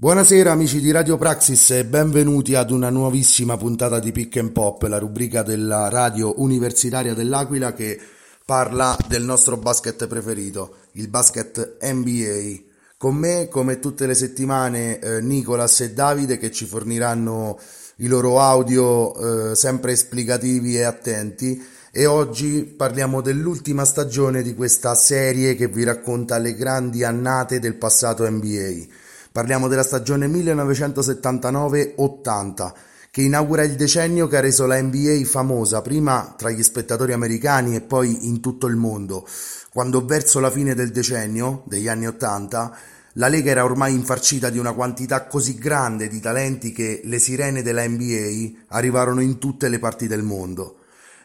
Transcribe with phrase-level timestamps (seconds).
[0.00, 4.80] Buonasera amici di Radio Praxis e benvenuti ad una nuovissima puntata di Pick and Pop,
[4.84, 8.00] la rubrica della radio universitaria dell'Aquila che
[8.46, 12.60] parla del nostro basket preferito, il basket NBA.
[12.96, 17.58] Con me, come tutte le settimane, eh, Nicolas e Davide che ci forniranno
[17.96, 24.94] i loro audio eh, sempre esplicativi e attenti e oggi parliamo dell'ultima stagione di questa
[24.94, 28.99] serie che vi racconta le grandi annate del passato NBA.
[29.32, 32.72] Parliamo della stagione 1979-80
[33.12, 37.76] che inaugura il decennio che ha reso la NBA famosa prima tra gli spettatori americani
[37.76, 39.24] e poi in tutto il mondo,
[39.72, 42.76] quando verso la fine del decennio, degli anni 80,
[43.14, 47.62] la Lega era ormai infarcita di una quantità così grande di talenti che le sirene
[47.62, 50.78] della NBA arrivarono in tutte le parti del mondo.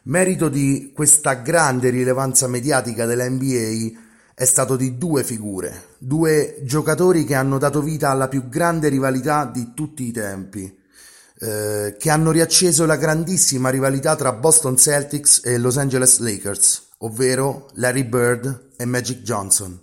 [0.03, 4.03] Merito di questa grande rilevanza mediatica della NBA
[4.35, 9.45] è stato di due figure, due giocatori che hanno dato vita alla più grande rivalità
[9.45, 10.77] di tutti i tempi,
[11.39, 17.69] eh, che hanno riacceso la grandissima rivalità tra Boston Celtics e Los Angeles Lakers, ovvero
[17.75, 19.81] Larry Bird e Magic Johnson.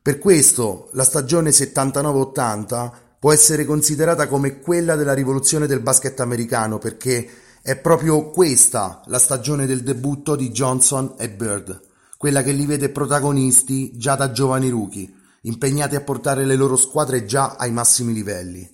[0.00, 6.78] Per questo la stagione 79-80 può essere considerata come quella della rivoluzione del basket americano
[6.78, 7.28] perché
[7.60, 11.87] è proprio questa la stagione del debutto di Johnson e Bird,
[12.18, 15.10] quella che li vede protagonisti già da giovani rookie,
[15.42, 18.68] impegnati a portare le loro squadre già ai massimi livelli.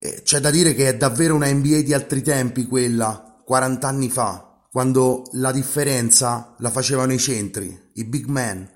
[0.00, 4.10] E c'è da dire che è davvero una NBA di altri tempi quella, 40 anni
[4.10, 8.68] fa, quando la differenza la facevano i centri, i big men,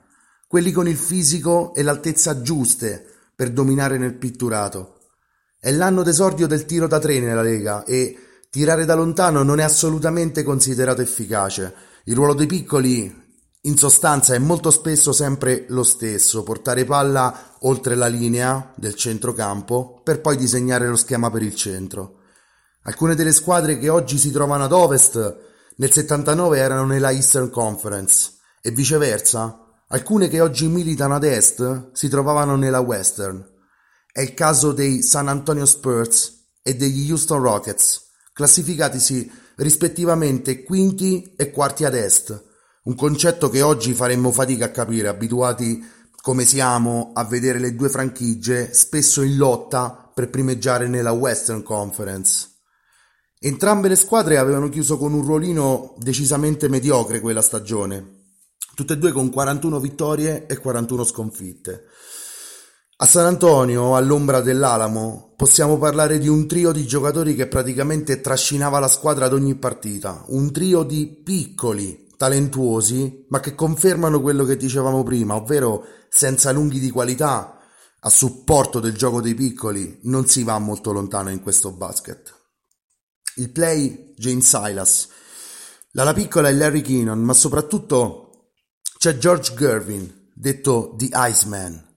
[0.46, 4.98] quelli con il fisico e l'altezza giuste per dominare nel pitturato.
[5.58, 9.62] È l'anno d'esordio del tiro da tre nella Lega e Tirare da lontano non è
[9.62, 11.72] assolutamente considerato efficace.
[12.05, 13.21] Il ruolo dei piccoli,
[13.62, 20.00] in sostanza, è molto spesso sempre lo stesso, portare palla oltre la linea del centrocampo
[20.02, 22.20] per poi disegnare lo schema per il centro.
[22.83, 28.33] Alcune delle squadre che oggi si trovano ad ovest nel 79 erano nella Eastern Conference
[28.61, 33.48] e viceversa, alcune che oggi militano ad est si trovavano nella Western.
[34.11, 41.50] È il caso dei San Antonio Spurs e degli Houston Rockets classificatisi rispettivamente quinti e
[41.50, 42.50] quarti ad est,
[42.84, 45.84] un concetto che oggi faremmo fatica a capire, abituati
[46.20, 52.48] come siamo a vedere le due franchigie spesso in lotta per primeggiare nella Western Conference.
[53.38, 58.26] Entrambe le squadre avevano chiuso con un ruolino decisamente mediocre quella stagione,
[58.74, 61.84] tutte e due con 41 vittorie e 41 sconfitte.
[62.98, 68.78] A San Antonio, all'ombra dell'Alamo, possiamo parlare di un trio di giocatori che praticamente trascinava
[68.78, 74.56] la squadra ad ogni partita, un trio di piccoli, talentuosi, ma che confermano quello che
[74.56, 77.58] dicevamo prima, ovvero senza lunghi di qualità,
[77.98, 82.32] a supporto del gioco dei piccoli, non si va molto lontano in questo basket.
[83.38, 85.08] Il play James Silas,
[85.94, 88.52] l'ala piccola è Larry Keenan, ma soprattutto
[88.98, 91.90] c'è George Gervin, detto The Iceman,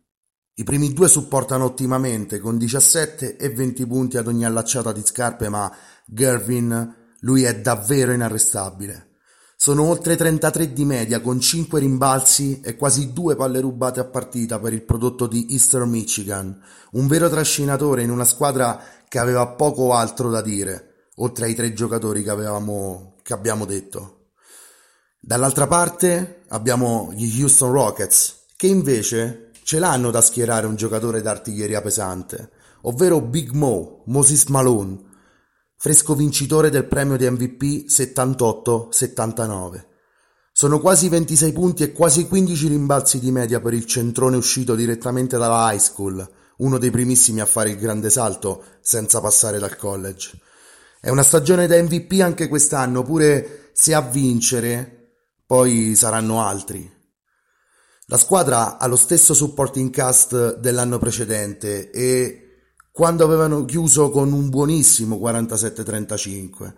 [0.56, 5.50] i primi due supportano ottimamente, con 17 e 20 punti ad ogni allacciata di scarpe,
[5.50, 5.72] ma
[6.04, 9.10] Gervin, lui è davvero inarrestabile.
[9.58, 14.60] Sono oltre 33 di media, con 5 rimbalzi e quasi due palle rubate a partita
[14.60, 16.62] per il prodotto di Eastern Michigan,
[16.92, 21.74] un vero trascinatore in una squadra che aveva poco altro da dire, oltre ai tre
[21.74, 24.28] giocatori che, avevamo, che abbiamo detto.
[25.20, 31.82] Dall'altra parte abbiamo gli Houston Rockets, che invece ce l'hanno da schierare un giocatore d'artiglieria
[31.82, 32.52] pesante,
[32.82, 35.05] ovvero Big Mo, Moses Malone,
[35.78, 39.86] fresco vincitore del premio di MVP 78-79.
[40.52, 45.38] Sono quasi 26 punti e quasi 15 rimbalzi di media per il centrone uscito direttamente
[45.38, 46.26] dalla high school,
[46.58, 50.32] uno dei primissimi a fare il grande salto senza passare dal college.
[51.02, 54.96] È una stagione da MVP anche quest'anno, pure se a vincere
[55.46, 56.90] poi saranno altri.
[58.08, 62.45] La squadra ha lo stesso supporting cast dell'anno precedente e
[62.96, 66.74] quando avevano chiuso con un buonissimo 47-35.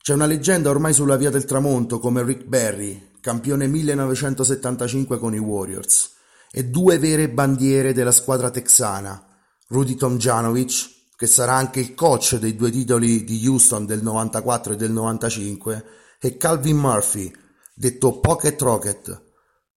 [0.00, 5.38] C'è una leggenda ormai sulla via del tramonto come Rick Barry, campione 1975 con i
[5.38, 6.12] Warriors,
[6.50, 9.22] e due vere bandiere della squadra texana,
[9.66, 14.76] Rudy Tomjanovic, che sarà anche il coach dei due titoli di Houston del 94 e
[14.76, 15.84] del 95,
[16.18, 17.30] e Calvin Murphy,
[17.74, 19.22] detto Pocket Rocket,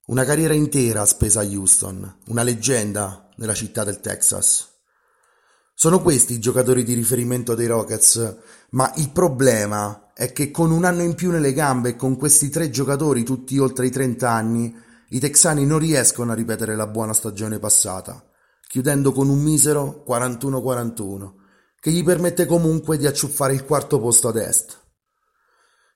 [0.06, 4.71] una carriera intera spesa a Houston, una leggenda nella città del Texas.
[5.81, 8.38] Sono questi i giocatori di riferimento dei Rockets,
[8.74, 12.50] ma il problema è che con un anno in più nelle gambe e con questi
[12.50, 14.72] tre giocatori tutti oltre i 30 anni,
[15.10, 18.24] i texani non riescono a ripetere la buona stagione passata,
[18.68, 21.31] chiudendo con un misero 41-41,
[21.80, 24.80] che gli permette comunque di acciuffare il quarto posto ad est.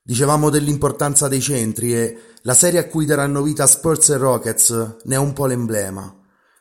[0.02, 5.14] Dicevamo dell'importanza dei centri e la serie a cui daranno vita Spurs e Rockets ne
[5.14, 6.12] è un po' l'emblema.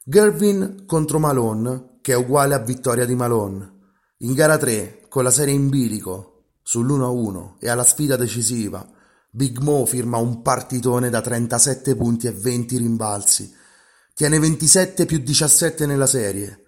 [0.05, 3.95] Gervin contro Malone, che è uguale a vittoria di Malone.
[4.19, 8.87] In gara 3, con la serie in bilico, sull'1-1 e alla sfida decisiva,
[9.31, 13.55] Big Mo firma un partitone da 37 punti e 20 rimbalzi,
[14.13, 16.65] Tiene 27 più 17 nella serie.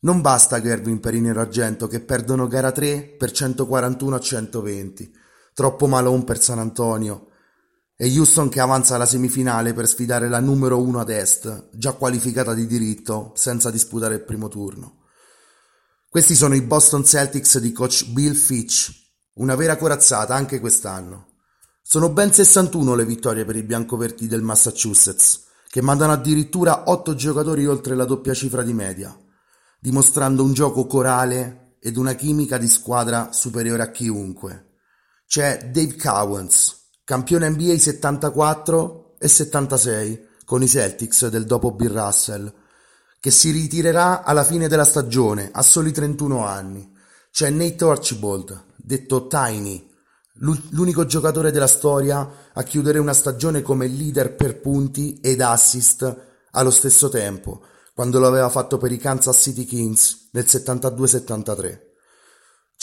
[0.00, 5.10] Non basta Gervin per i nero-argento che perdono gara 3 per 141 a 120.
[5.54, 7.28] Troppo Malone per San Antonio.
[7.98, 12.52] E Houston che avanza alla semifinale per sfidare la numero 1 ad est, già qualificata
[12.52, 15.04] di diritto, senza disputare il primo turno.
[16.10, 18.92] Questi sono i Boston Celtics di coach Bill Fitch,
[19.34, 21.28] una vera corazzata anche quest'anno.
[21.82, 27.66] Sono ben 61 le vittorie per i biancoverdi del Massachusetts, che mandano addirittura otto giocatori
[27.66, 29.16] oltre la doppia cifra di media,
[29.80, 34.74] dimostrando un gioco corale ed una chimica di squadra superiore a chiunque.
[35.26, 42.52] C'è Dave Cowens, campione NBA 74 e 76 con i Celtics del dopo Bill Russell,
[43.20, 46.92] che si ritirerà alla fine della stagione a soli 31 anni.
[47.30, 49.88] C'è Nate Archibald, detto Tiny,
[50.70, 56.70] l'unico giocatore della storia a chiudere una stagione come leader per punti ed assist allo
[56.72, 57.62] stesso tempo,
[57.94, 61.85] quando lo aveva fatto per i Kansas City Kings nel 72-73.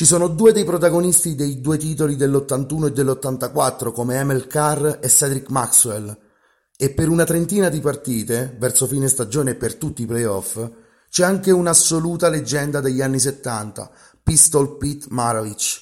[0.03, 5.07] Ci sono due dei protagonisti dei due titoli dell'81 e dell'84 come Emil Carr e
[5.07, 6.13] Cedric Maxwell
[6.75, 10.59] e per una trentina di partite, verso fine stagione e per tutti i playoff,
[11.09, 13.89] c'è anche un'assoluta leggenda degli anni 70,
[14.21, 15.81] Pistol Pete Maravich,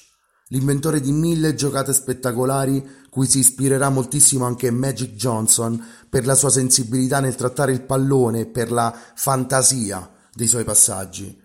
[0.50, 6.50] l'inventore di mille giocate spettacolari cui si ispirerà moltissimo anche Magic Johnson per la sua
[6.50, 11.41] sensibilità nel trattare il pallone e per la fantasia dei suoi passaggi.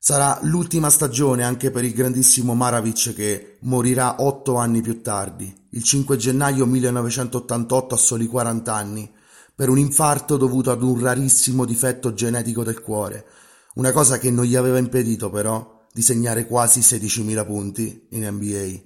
[0.00, 5.82] Sarà l'ultima stagione anche per il grandissimo Maravic che morirà otto anni più tardi, il
[5.82, 9.12] 5 gennaio 1988 a soli 40 anni,
[9.54, 13.26] per un infarto dovuto ad un rarissimo difetto genetico del cuore,
[13.74, 18.80] una cosa che non gli aveva impedito però di segnare quasi 16.000 punti in NBA.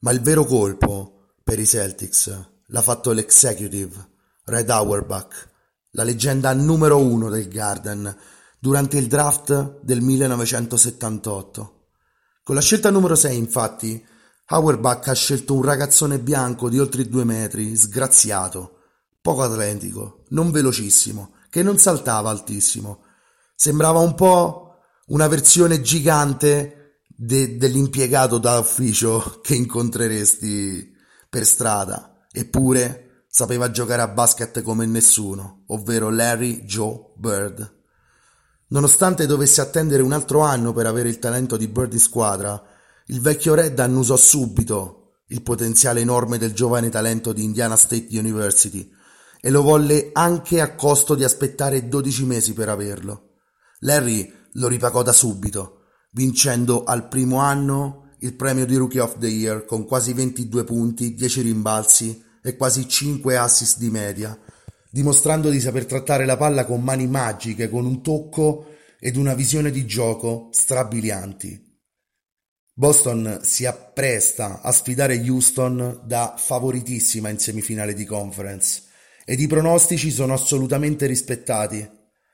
[0.00, 4.12] Ma il vero colpo per i Celtics l'ha fatto l'executive
[4.44, 5.50] Red Auerbach,
[5.90, 8.16] la leggenda numero uno del Garden,
[8.64, 11.88] durante il draft del 1978.
[12.42, 14.02] Con la scelta numero 6, infatti,
[14.46, 18.78] Auerbach ha scelto un ragazzone bianco di oltre due metri, sgraziato,
[19.20, 23.02] poco atletico, non velocissimo, che non saltava altissimo.
[23.54, 24.76] Sembrava un po'
[25.08, 30.90] una versione gigante de- dell'impiegato da ufficio che incontreresti
[31.28, 37.73] per strada, eppure sapeva giocare a basket come nessuno, ovvero Larry Joe Bird.
[38.68, 42.62] Nonostante dovesse attendere un altro anno per avere il talento di Bird in squadra,
[43.06, 48.90] il vecchio Red annusò subito il potenziale enorme del giovane talento di Indiana State University
[49.40, 53.32] e lo volle anche a costo di aspettare 12 mesi per averlo.
[53.80, 59.26] Larry lo ripagò da subito, vincendo al primo anno il premio di Rookie of the
[59.26, 64.38] Year con quasi 22 punti, 10 rimbalzi e quasi 5 assist di media,
[64.94, 69.72] dimostrando di saper trattare la palla con mani magiche, con un tocco ed una visione
[69.72, 71.80] di gioco strabilianti.
[72.72, 78.82] Boston si appresta a sfidare Houston da favoritissima in semifinale di conference
[79.24, 81.84] ed i pronostici sono assolutamente rispettati.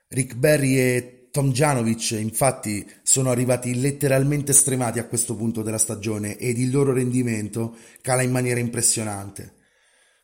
[0.09, 6.37] Rick Barry e Tom Janovic infatti sono arrivati letteralmente stremati a questo punto della stagione
[6.37, 9.60] ed il loro rendimento cala in maniera impressionante.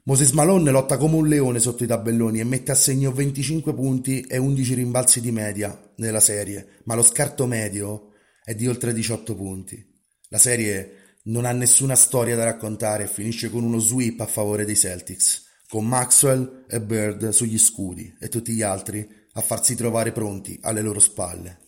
[0.08, 4.20] Moses Malone lotta come un leone sotto i tabelloni e mette a segno 25 punti
[4.20, 8.12] e 11 rimbalzi di media nella serie, ma lo scarto medio
[8.44, 9.84] è di oltre 18 punti.
[10.28, 14.64] La serie non ha nessuna storia da raccontare e finisce con uno sweep a favore
[14.64, 20.12] dei Celtics, con Maxwell e Bird sugli scudi e tutti gli altri a farsi trovare
[20.12, 21.58] pronti alle loro spalle.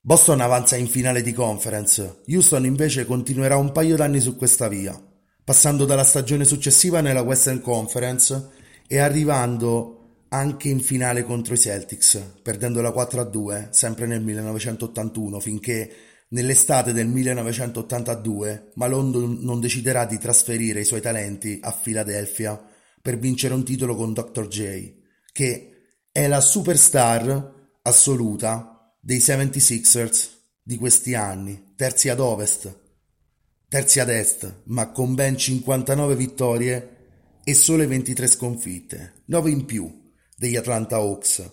[0.00, 5.00] Boston avanza in finale di conference, Houston invece continuerà un paio d'anni su questa via,
[5.50, 8.50] passando dalla stagione successiva nella Western Conference
[8.86, 15.92] e arrivando anche in finale contro i Celtics, perdendola 4-2 sempre nel 1981 finché
[16.28, 22.64] nell'estate del 1982 Malone non deciderà di trasferire i suoi talenti a Philadelphia
[23.02, 24.46] per vincere un titolo con Dr.
[24.46, 24.92] J,
[25.32, 25.70] che
[26.12, 30.28] è la superstar assoluta dei 76ers
[30.62, 32.79] di questi anni, terzi ad ovest,
[33.70, 36.96] terzi ad est, ma con ben 59 vittorie
[37.44, 41.48] e sole 23 sconfitte, 9 in più degli Atlanta Hawks,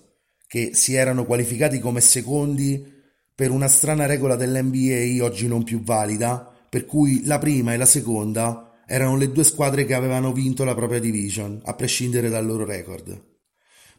[0.48, 2.92] che si erano qualificati come secondi
[3.36, 7.86] per una strana regola dell'NBA oggi non più valida, per cui la prima e la
[7.86, 12.66] seconda erano le due squadre che avevano vinto la propria division, a prescindere dal loro
[12.66, 13.26] record.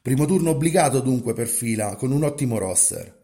[0.03, 3.17] Primo turno obbligato dunque per fila, con un ottimo roster.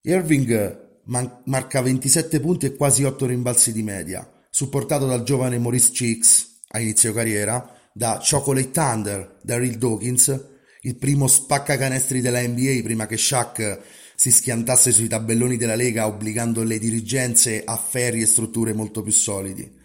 [0.00, 5.90] Irving man- marca 27 punti e quasi 8 rimbalzi di media, supportato dal giovane Maurice
[5.90, 12.80] Cheeks a inizio carriera, da Chocolate Thunder, da Real Dawkins, il primo spaccacanestri della NBA
[12.82, 13.80] prima che Shaq
[14.16, 19.12] si schiantasse sui tabelloni della Lega obbligando le dirigenze a ferri e strutture molto più
[19.12, 19.82] solidi.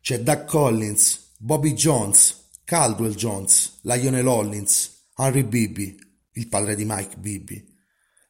[0.00, 5.96] C'è Doug Collins, Bobby Jones, Caldwell Jones, Lionel Hollins, Henry Bibby,
[6.34, 7.66] il padre di Mike Bibby.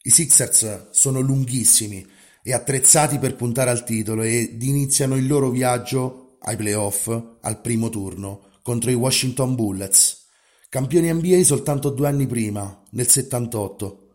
[0.03, 2.05] I Sixers sono lunghissimi
[2.43, 7.09] e attrezzati per puntare al titolo ed iniziano il loro viaggio ai playoff
[7.41, 10.27] al primo turno contro i Washington Bullets,
[10.69, 14.09] campioni NBA soltanto due anni prima, nel 78.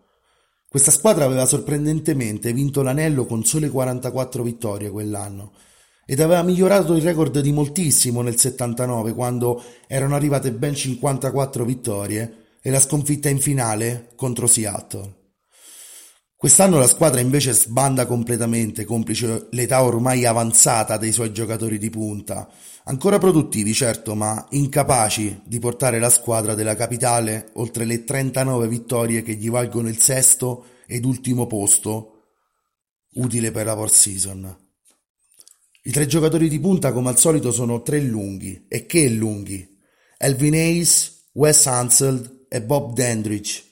[0.67, 5.53] Questa squadra aveva sorprendentemente vinto l'anello con sole 44 vittorie quell'anno
[6.05, 12.44] ed aveva migliorato il record di moltissimo nel 79 quando erano arrivate ben 54 vittorie
[12.62, 15.25] e la sconfitta in finale contro Seattle.
[16.38, 22.50] Quest'anno la squadra invece sbanda completamente, complice l'età ormai avanzata dei suoi giocatori di punta,
[22.84, 29.24] ancora produttivi certo, ma incapaci di portare la squadra della capitale oltre le 39 vittorie
[29.24, 32.24] che gli valgono il sesto ed ultimo posto,
[33.13, 34.58] utile per la post season.
[35.84, 39.77] I tre giocatori di punta come al solito sono tre lunghi, e che lunghi,
[40.18, 43.63] Elvin Hayes, Wes Hanseld e Bob Dandridge,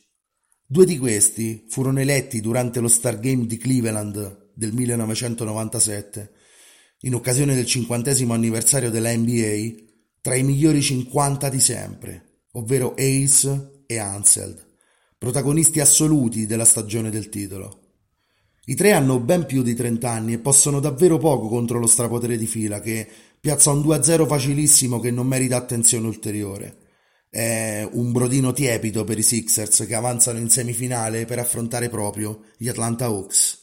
[0.74, 6.32] Due di questi furono eletti durante lo Stargame di Cleveland del 1997,
[7.02, 9.84] in occasione del cinquantesimo anniversario della NBA,
[10.20, 14.66] tra i migliori 50 di sempre, ovvero Ace e Anseld,
[15.16, 17.82] protagonisti assoluti della stagione del titolo.
[18.66, 22.36] I tre hanno ben più di 30 anni e possono davvero poco contro lo strapotere
[22.36, 23.08] di fila che
[23.40, 26.78] piazza un 2-0 facilissimo che non merita attenzione ulteriore.
[27.34, 32.68] È un brodino tiepido per i Sixers che avanzano in semifinale per affrontare proprio gli
[32.68, 33.58] Atlanta Hawks.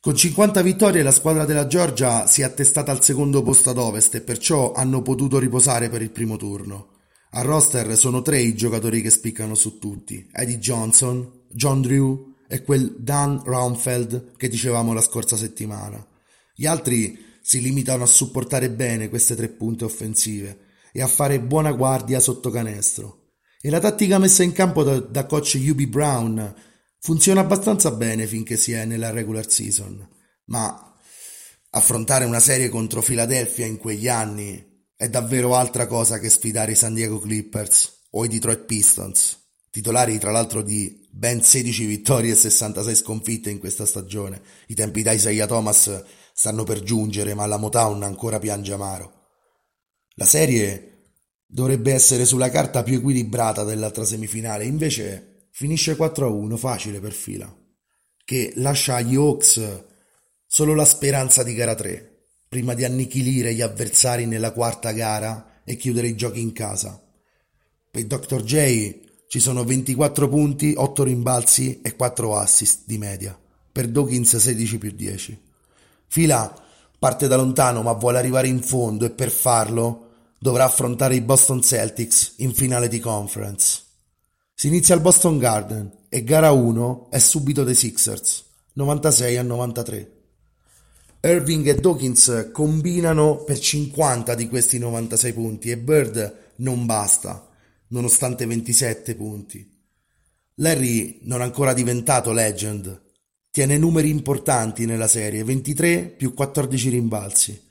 [0.00, 4.14] Con 50 vittorie la squadra della Georgia si è attestata al secondo posto ad ovest
[4.14, 6.92] e perciò hanno potuto riposare per il primo turno.
[7.32, 12.62] A roster sono tre i giocatori che spiccano su tutti, Eddie Johnson, John Drew e
[12.62, 16.02] quel Dan Raumfeld che dicevamo la scorsa settimana.
[16.54, 20.64] Gli altri si limitano a supportare bene queste tre punte offensive
[20.96, 23.32] e a fare buona guardia sotto canestro.
[23.60, 26.54] E la tattica messa in campo da, da coach UB Brown
[27.00, 30.08] funziona abbastanza bene finché si è nella regular season,
[30.46, 30.96] ma
[31.70, 36.76] affrontare una serie contro Philadelphia in quegli anni è davvero altra cosa che sfidare i
[36.76, 39.36] San Diego Clippers o i Detroit Pistons,
[39.68, 44.40] titolari tra l'altro di ben 16 vittorie e 66 sconfitte in questa stagione.
[44.68, 49.15] I tempi da Isaiah Thomas stanno per giungere, ma la Motown ancora piange amaro.
[50.18, 51.10] La serie
[51.46, 57.54] dovrebbe essere sulla carta più equilibrata dell'altra semifinale, invece finisce 4-1, facile per fila,
[58.24, 59.84] che lascia agli Hawks
[60.46, 65.76] solo la speranza di gara 3, prima di annichilire gli avversari nella quarta gara e
[65.76, 66.98] chiudere i giochi in casa.
[67.90, 68.42] Per Dr.
[68.42, 73.38] J ci sono 24 punti, 8 rimbalzi e 4 assist di media,
[73.70, 75.42] per Dawkins 16 più 10.
[76.06, 76.64] Fila
[76.98, 80.04] parte da lontano ma vuole arrivare in fondo e per farlo
[80.38, 83.82] dovrà affrontare i Boston Celtics in finale di conference.
[84.54, 90.12] Si inizia al Boston Garden e gara 1 è subito dei Sixers, 96 a 93.
[91.22, 97.48] Irving e Dawkins combinano per 50 di questi 96 punti e Bird non basta,
[97.88, 99.74] nonostante 27 punti.
[100.56, 103.02] Larry non ancora diventato legend,
[103.50, 107.64] tiene numeri importanti nella serie, 23 più 14 rimbalzi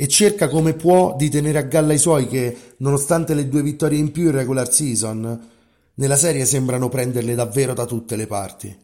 [0.00, 3.98] e cerca come può di tenere a galla i suoi che, nonostante le due vittorie
[3.98, 5.50] in più in regular season,
[5.94, 8.78] nella serie sembrano prenderle davvero da tutte le parti.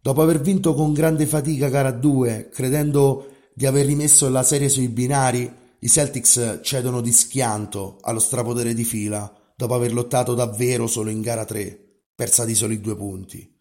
[0.00, 4.88] Dopo aver vinto con grande fatica gara 2, credendo di aver rimesso la serie sui
[4.88, 11.10] binari, i Celtics cedono di schianto allo strapotere di fila, dopo aver lottato davvero solo
[11.10, 11.78] in gara 3,
[12.14, 13.51] persa di soli due punti.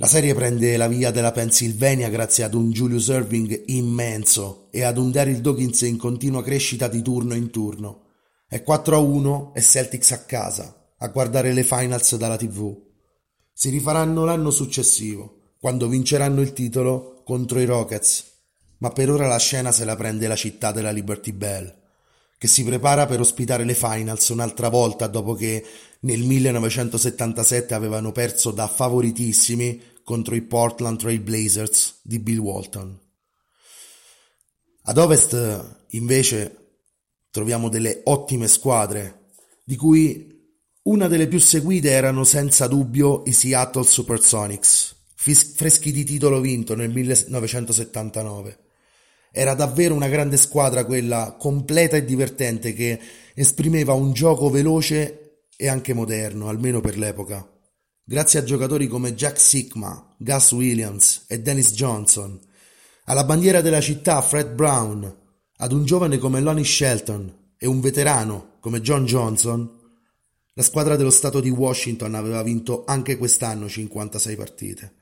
[0.00, 4.96] La serie prende la via della Pennsylvania grazie ad un Julius Irving immenso e ad
[4.96, 8.04] un Daryl Dawkins in continua crescita di turno in turno.
[8.46, 12.80] È 4-1 e Celtics a casa, a guardare le finals dalla tv.
[13.52, 18.24] Si rifaranno l'anno successivo, quando vinceranno il titolo contro i Rockets,
[18.78, 21.74] ma per ora la scena se la prende la città della Liberty Bell,
[22.38, 25.64] che si prepara per ospitare le finals un'altra volta dopo che
[26.00, 32.98] nel 1977 avevano perso da favoritissimi contro i Portland Trail Blazers di Bill Walton.
[34.82, 36.56] Ad ovest invece
[37.30, 39.32] troviamo delle ottime squadre,
[39.64, 40.36] di cui
[40.84, 46.90] una delle più seguite erano senza dubbio i Seattle Supersonics, freschi di titolo vinto nel
[46.90, 48.58] 1979.
[49.30, 52.98] Era davvero una grande squadra quella, completa e divertente, che
[53.34, 55.27] esprimeva un gioco veloce
[55.60, 57.44] e anche moderno, almeno per l'epoca.
[58.04, 62.40] Grazie a giocatori come Jack Sigma, Gus Williams e Dennis Johnson,
[63.06, 65.16] alla bandiera della città Fred Brown,
[65.56, 69.68] ad un giovane come Lonnie Shelton e un veterano come John Johnson,
[70.54, 74.94] la squadra dello Stato di Washington aveva vinto anche quest'anno 56 partite.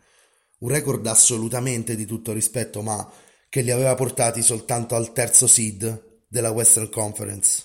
[0.60, 3.06] Un record assolutamente di tutto rispetto, ma
[3.50, 7.64] che li aveva portati soltanto al terzo seed della Western Conference.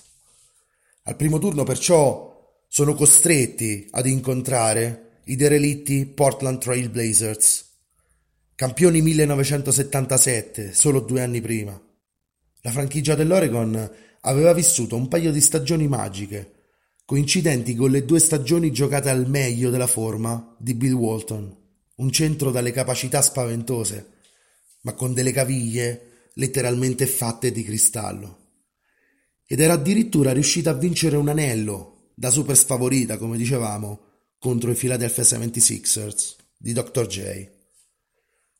[1.04, 2.31] Al primo turno perciò
[2.74, 7.66] sono costretti ad incontrare i derelitti Portland Trail Blazers,
[8.54, 11.78] Campioni 1977, solo due anni prima.
[12.62, 13.90] La franchigia dell'Oregon
[14.22, 16.62] aveva vissuto un paio di stagioni magiche,
[17.04, 21.54] coincidenti con le due stagioni giocate al meglio della forma di Bill Walton,
[21.96, 24.12] un centro dalle capacità spaventose,
[24.80, 28.38] ma con delle caviglie letteralmente fatte di cristallo.
[29.44, 34.00] Ed era addirittura riuscita a vincere un anello, da super sfavorita, come dicevamo,
[34.38, 37.06] contro i Philadelphia 76ers di Dr.
[37.06, 37.48] J.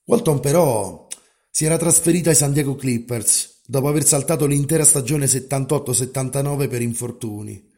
[0.05, 1.07] Walton però
[1.51, 7.71] si era trasferito ai San Diego Clippers dopo aver saltato l'intera stagione 78-79 per infortuni.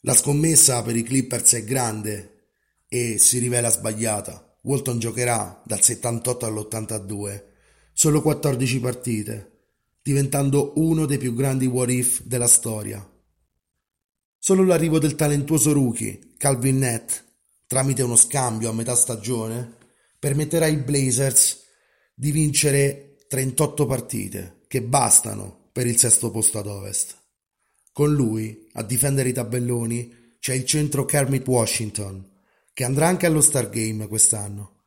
[0.00, 2.44] La scommessa per i Clippers è grande
[2.88, 4.58] e si rivela sbagliata.
[4.62, 7.44] Walton giocherà dal 78 all'82
[7.92, 9.50] solo 14 partite,
[10.02, 13.06] diventando uno dei più grandi what if della storia.
[14.42, 17.24] Solo l'arrivo del talentuoso rookie Calvin Nett,
[17.66, 19.76] tramite uno scambio a metà stagione,
[20.18, 21.62] permetterà ai Blazers
[22.14, 27.18] di vincere 38 partite, che bastano per il sesto posto ad ovest.
[27.92, 32.26] Con lui, a difendere i tabelloni, c'è il centro Kermit Washington,
[32.72, 34.84] che andrà anche allo Star Game quest'anno.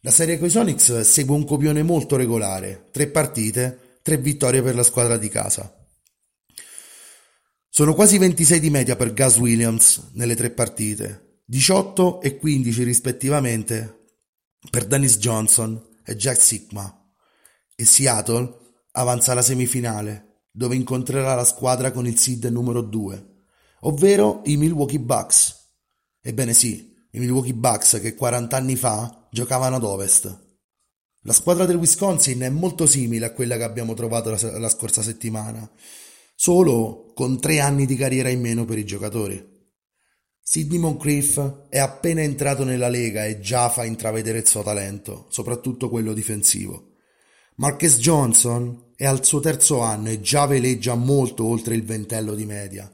[0.00, 4.82] La serie coi Sonics segue un copione molto regolare, tre partite, tre vittorie per la
[4.82, 5.79] squadra di casa.
[7.72, 14.08] Sono quasi 26 di media per Gus Williams nelle tre partite, 18 e 15 rispettivamente
[14.68, 16.92] per Dennis Johnson e Jack Sigma
[17.76, 18.58] e Seattle
[18.90, 23.44] avanza alla semifinale dove incontrerà la squadra con il seed numero 2,
[23.82, 25.68] ovvero i Milwaukee Bucks.
[26.20, 30.48] Ebbene sì, i Milwaukee Bucks che 40 anni fa giocavano ad ovest.
[31.20, 35.02] La squadra del Wisconsin è molto simile a quella che abbiamo trovato la, la scorsa
[35.02, 35.70] settimana,
[36.42, 39.46] solo con tre anni di carriera in meno per i giocatori.
[40.40, 45.90] Sidney Moncrief è appena entrato nella Lega e già fa intravedere il suo talento, soprattutto
[45.90, 46.92] quello difensivo.
[47.56, 52.46] Marcus Johnson è al suo terzo anno e già veleggia molto oltre il ventello di
[52.46, 52.90] media.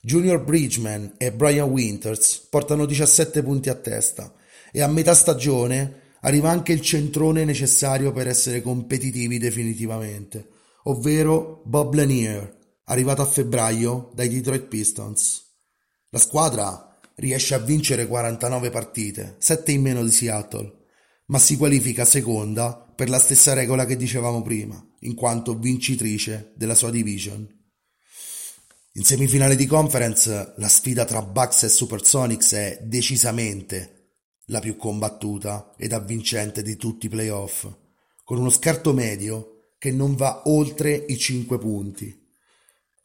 [0.00, 4.32] Junior Bridgman e Brian Winters portano 17 punti a testa
[4.72, 10.48] e a metà stagione arriva anche il centrone necessario per essere competitivi definitivamente,
[10.84, 12.55] ovvero Bob Lanier,
[12.86, 15.44] arrivato a febbraio dai Detroit Pistons.
[16.10, 20.84] La squadra riesce a vincere 49 partite, 7 in meno di Seattle,
[21.26, 26.74] ma si qualifica seconda per la stessa regola che dicevamo prima, in quanto vincitrice della
[26.74, 27.46] sua division.
[28.92, 34.14] In semifinale di conference la sfida tra Bucks e Supersonics è decisamente
[34.46, 37.66] la più combattuta ed avvincente di tutti i playoff,
[38.24, 42.25] con uno scarto medio che non va oltre i 5 punti.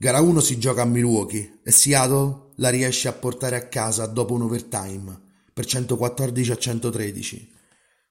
[0.01, 4.33] Gara 1 si gioca a Milwaukee e Seattle la riesce a portare a casa dopo
[4.33, 5.15] un overtime
[5.53, 7.53] per 114 a 113.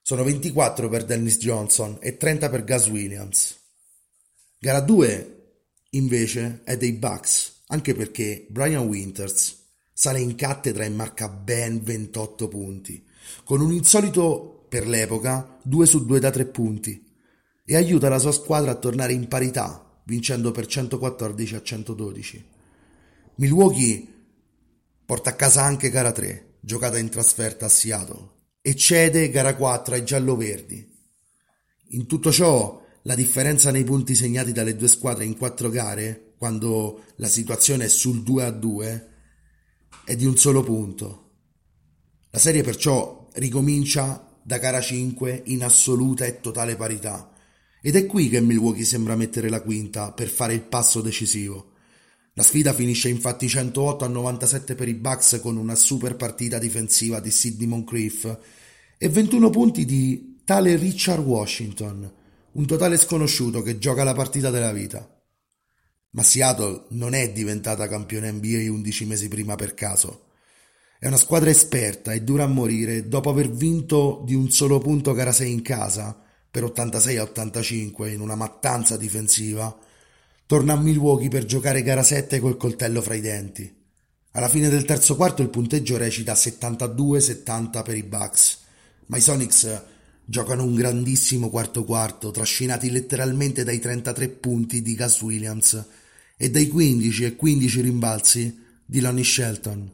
[0.01, 3.59] Sono 24 per Dennis Johnson e 30 per Gus Williams.
[4.61, 5.57] Gara 2
[5.91, 9.59] invece è dei Bucks, anche perché Brian Winters
[9.93, 13.05] sale in cattedra e marca ben 28 punti,
[13.43, 17.05] con un insolito per l'epoca 2 su 2 da 3 punti
[17.65, 22.45] e aiuta la sua squadra a tornare in parità, vincendo per 114 a 112.
[23.37, 24.19] Milwaukee
[25.11, 28.29] Porta a casa anche gara 3, giocata in trasferta a Seattle,
[28.63, 30.89] e cede gara 4 ai giallo-verdi.
[31.89, 37.07] In tutto ciò, la differenza nei punti segnati dalle due squadre in quattro gare, quando
[37.17, 39.09] la situazione è sul 2 a 2,
[40.05, 41.31] è di un solo punto.
[42.31, 47.30] La serie perciò ricomincia da gara 5 in assoluta e totale parità.
[47.83, 51.73] Ed è qui che Milwaukee sembra mettere la quinta per fare il passo decisivo.
[52.35, 57.21] La sfida finisce infatti 108 a 97 per i Bucks con una super partita difensiva
[57.21, 58.39] di Sidney Moncrief
[58.99, 62.13] e 21 punti di tale Richard Washington,
[62.53, 65.09] un totale sconosciuto che gioca la partita della vita.
[66.11, 70.27] Ma Seattle non è diventata campione NBA 11 mesi prima per caso.
[70.99, 75.15] È una squadra esperta e dura a morire dopo aver vinto di un solo punto
[75.15, 79.77] gara 6 in casa per 86 a 85 in una mattanza difensiva.
[80.47, 83.73] Torna a Milwaukee per giocare gara 7 col coltello fra i denti.
[84.33, 88.59] Alla fine del terzo quarto il punteggio recita 72-70 per i Bucks,
[89.07, 89.83] ma i Sonics
[90.25, 95.85] giocano un grandissimo quarto quarto, trascinati letteralmente dai 33 punti di Gus Williams
[96.37, 99.91] e dai 15 e 15 rimbalzi di Lonnie Shelton.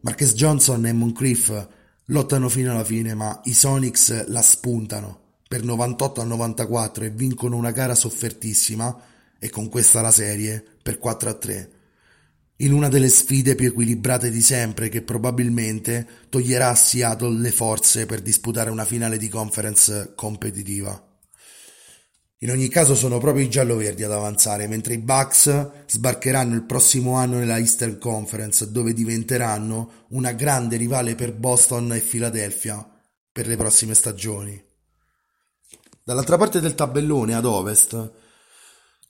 [0.00, 1.68] Marcus Johnson e Moncrief
[2.06, 5.19] lottano fino alla fine, ma i Sonics la spuntano
[5.50, 8.96] per 98 a 94 e vincono una gara soffertissima
[9.36, 11.70] e con questa la serie per 4 a 3
[12.58, 18.06] in una delle sfide più equilibrate di sempre che probabilmente toglierà a Seattle le forze
[18.06, 21.04] per disputare una finale di conference competitiva.
[22.42, 27.14] In ogni caso sono proprio i giallo-verdi ad avanzare, mentre i Bucks sbarcheranno il prossimo
[27.14, 32.86] anno nella Eastern Conference, dove diventeranno una grande rivale per Boston e Philadelphia
[33.32, 34.69] per le prossime stagioni.
[36.10, 38.10] Dall'altra parte del tabellone, ad ovest,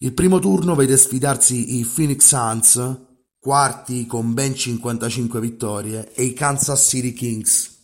[0.00, 2.98] il primo turno vede sfidarsi i Phoenix Suns
[3.38, 7.74] quarti con ben 55 vittorie, e i Kansas City Kings,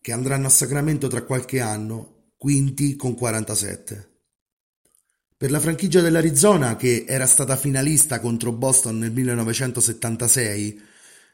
[0.00, 4.10] che andranno a Sacramento tra qualche anno, quinti con 47.
[5.36, 10.80] Per la franchigia dell'Arizona, che era stata finalista contro Boston nel 1976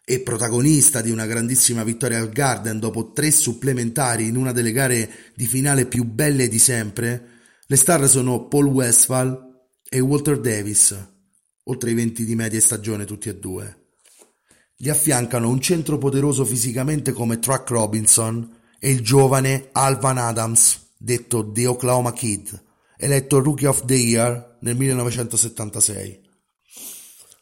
[0.05, 5.11] e protagonista di una grandissima vittoria al Garden dopo tre supplementari in una delle gare
[5.35, 7.29] di finale più belle di sempre,
[7.67, 10.97] le star sono Paul Westphal e Walter Davis,
[11.65, 13.77] oltre i 20 di media stagione tutti e due.
[14.77, 21.53] Gli affiancano un centro poderoso fisicamente come Truck Robinson e il giovane Alvan Adams, detto
[21.53, 22.61] The Oklahoma Kid,
[22.97, 26.21] eletto Rookie of the Year nel 1976.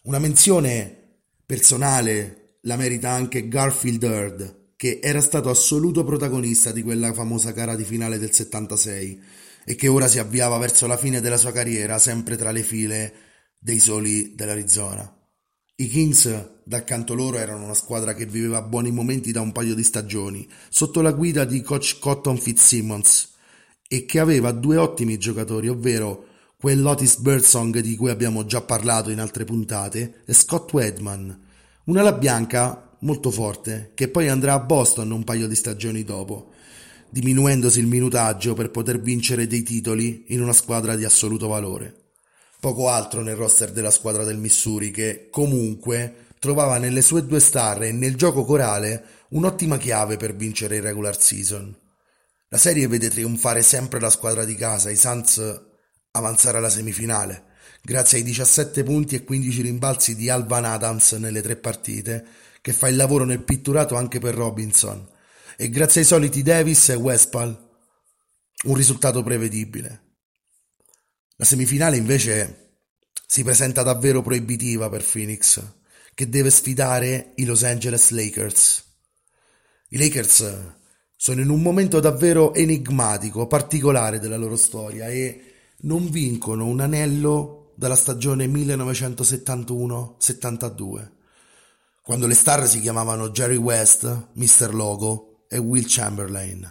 [0.02, 7.12] Una menzione personale la merita anche Garfield Eard, che era stato assoluto protagonista di quella
[7.12, 9.20] famosa gara di finale del 76
[9.64, 13.12] e che ora si avviava verso la fine della sua carriera sempre tra le file
[13.58, 15.14] dei soli dell'Arizona.
[15.76, 19.74] I Kings, dal canto loro, erano una squadra che viveva buoni momenti da un paio
[19.74, 23.32] di stagioni, sotto la guida di coach Cotton Fitzsimmons,
[23.88, 26.26] e che aveva due ottimi giocatori, ovvero
[26.58, 31.48] quell'Otis Birdsong di cui abbiamo già parlato in altre puntate, e Scott Wedman,
[31.84, 36.50] un'ala bianca molto forte, che poi andrà a Boston un paio di stagioni dopo,
[37.08, 41.94] diminuendosi il minutaggio per poter vincere dei titoli in una squadra di assoluto valore.
[42.60, 47.82] Poco altro nel roster della squadra del Missouri che, comunque, trovava nelle sue due star
[47.84, 51.74] e nel gioco corale un'ottima chiave per vincere il regular season.
[52.48, 55.40] La serie vede trionfare sempre la squadra di casa, i Suns
[56.12, 57.44] avanzare alla semifinale,
[57.82, 62.24] grazie ai 17 punti e 15 rimbalzi di Alvan Adams nelle tre partite,
[62.60, 65.08] che fa il lavoro nel pitturato anche per Robinson,
[65.56, 67.68] e grazie ai soliti Davis e Westphal.
[68.62, 70.08] Un risultato prevedibile.
[71.36, 72.74] La semifinale invece
[73.26, 75.62] si presenta davvero proibitiva per Phoenix,
[76.14, 78.84] che deve sfidare i Los Angeles Lakers.
[79.90, 80.74] I Lakers
[81.16, 85.52] sono in un momento davvero enigmatico, particolare della loro storia e
[85.82, 91.10] non vincono un anello dalla stagione 1971-72,
[92.02, 94.74] quando le star si chiamavano Jerry West, Mr.
[94.74, 96.70] Logo e Will Chamberlain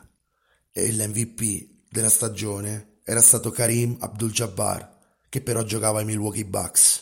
[0.72, 4.98] e l'MVP della stagione era stato Karim Abdul-Jabbar,
[5.30, 7.02] che però giocava ai Milwaukee Bucks.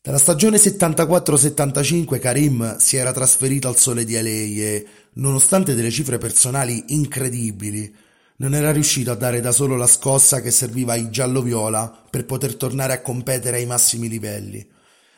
[0.00, 6.16] Dalla stagione 74-75 Karim si era trasferito al sole di LA e, nonostante delle cifre
[6.16, 7.94] personali incredibili,
[8.38, 12.54] non era riuscito a dare da solo la scossa che serviva ai giallo-viola per poter
[12.54, 14.64] tornare a competere ai massimi livelli,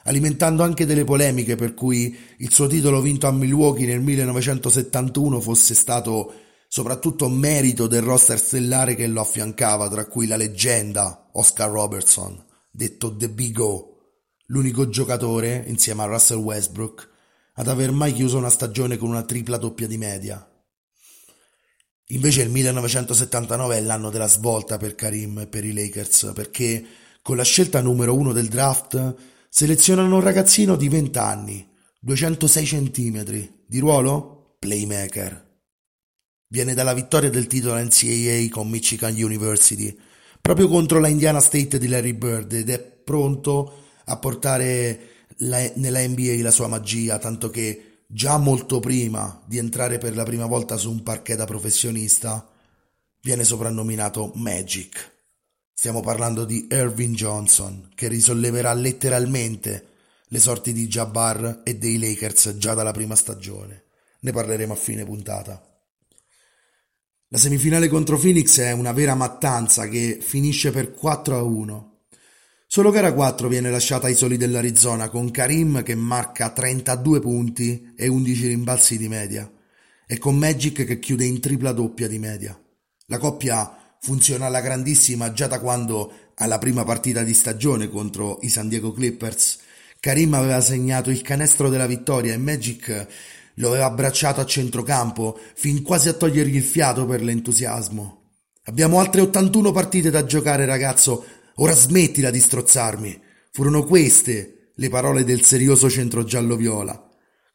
[0.05, 5.75] alimentando anche delle polemiche per cui il suo titolo vinto a Milwaukee nel 1971 fosse
[5.75, 6.33] stato
[6.67, 13.15] soprattutto merito del roster stellare che lo affiancava, tra cui la leggenda Oscar Robertson, detto
[13.15, 13.99] The Big O,
[14.47, 17.09] l'unico giocatore, insieme a Russell Westbrook,
[17.55, 20.50] ad aver mai chiuso una stagione con una tripla doppia di media.
[22.13, 26.85] Invece il 1979 è l'anno della svolta per Karim e per i Lakers, perché
[27.23, 29.15] con la scelta numero uno del draft
[29.49, 31.69] selezionano un ragazzino di 20 anni,
[32.01, 34.57] 206 cm, di ruolo?
[34.59, 35.49] Playmaker.
[36.49, 39.97] Viene dalla vittoria del titolo NCAA con Michigan University,
[40.41, 46.07] proprio contro la Indiana State di Larry Bird ed è pronto a portare la, nella
[46.07, 50.77] NBA la sua magia, tanto che già molto prima di entrare per la prima volta
[50.77, 52.49] su un parquet da professionista
[53.23, 55.13] viene soprannominato Magic.
[55.73, 59.87] Stiamo parlando di Irving Johnson, che risolleverà letteralmente
[60.27, 63.85] le sorti di Jabbar e dei Lakers già dalla prima stagione.
[64.21, 65.65] Ne parleremo a fine puntata.
[67.29, 71.90] La semifinale contro Phoenix è una vera mattanza che finisce per 4 a 1.
[72.73, 78.07] Solo gara 4 viene lasciata ai soli dell'Arizona con Karim che marca 32 punti e
[78.07, 79.51] 11 rimbalzi di media
[80.07, 82.57] e con Magic che chiude in tripla doppia di media.
[83.07, 88.49] La coppia funziona alla grandissima già da quando alla prima partita di stagione contro i
[88.49, 89.59] San Diego Clippers
[89.99, 93.07] Karim aveva segnato il canestro della vittoria e Magic
[93.55, 98.19] lo aveva abbracciato a centrocampo, fin quasi a togliergli il fiato per l'entusiasmo.
[98.65, 101.25] Abbiamo altre 81 partite da giocare, ragazzo.
[101.63, 103.21] Ora smettila di strozzarmi.
[103.53, 107.09] Furono queste le parole del serioso centro giallo-viola,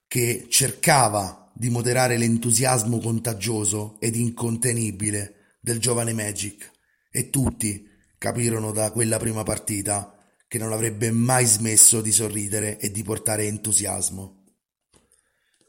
[0.08, 6.72] che cercava di moderare l'entusiasmo contagioso ed incontenibile del giovane Magic.
[7.10, 7.88] E tutti
[8.20, 10.16] capirono da quella prima partita
[10.48, 14.44] che non avrebbe mai smesso di sorridere e di portare entusiasmo.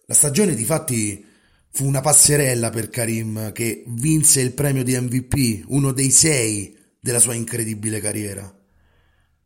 [0.04, 1.24] La stagione di fatti
[1.70, 7.20] fu una passerella per Karim che vinse il premio di MVP, uno dei sei della
[7.20, 8.52] sua incredibile carriera.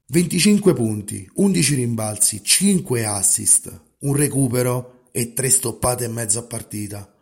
[0.07, 7.15] 25 punti, 11 rimbalzi, 5 assist, un recupero e 3 stoppate e mezzo a partita.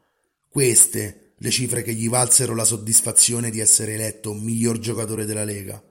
[0.48, 5.82] Queste le cifre che gli valsero la soddisfazione di essere eletto miglior giocatore della Lega.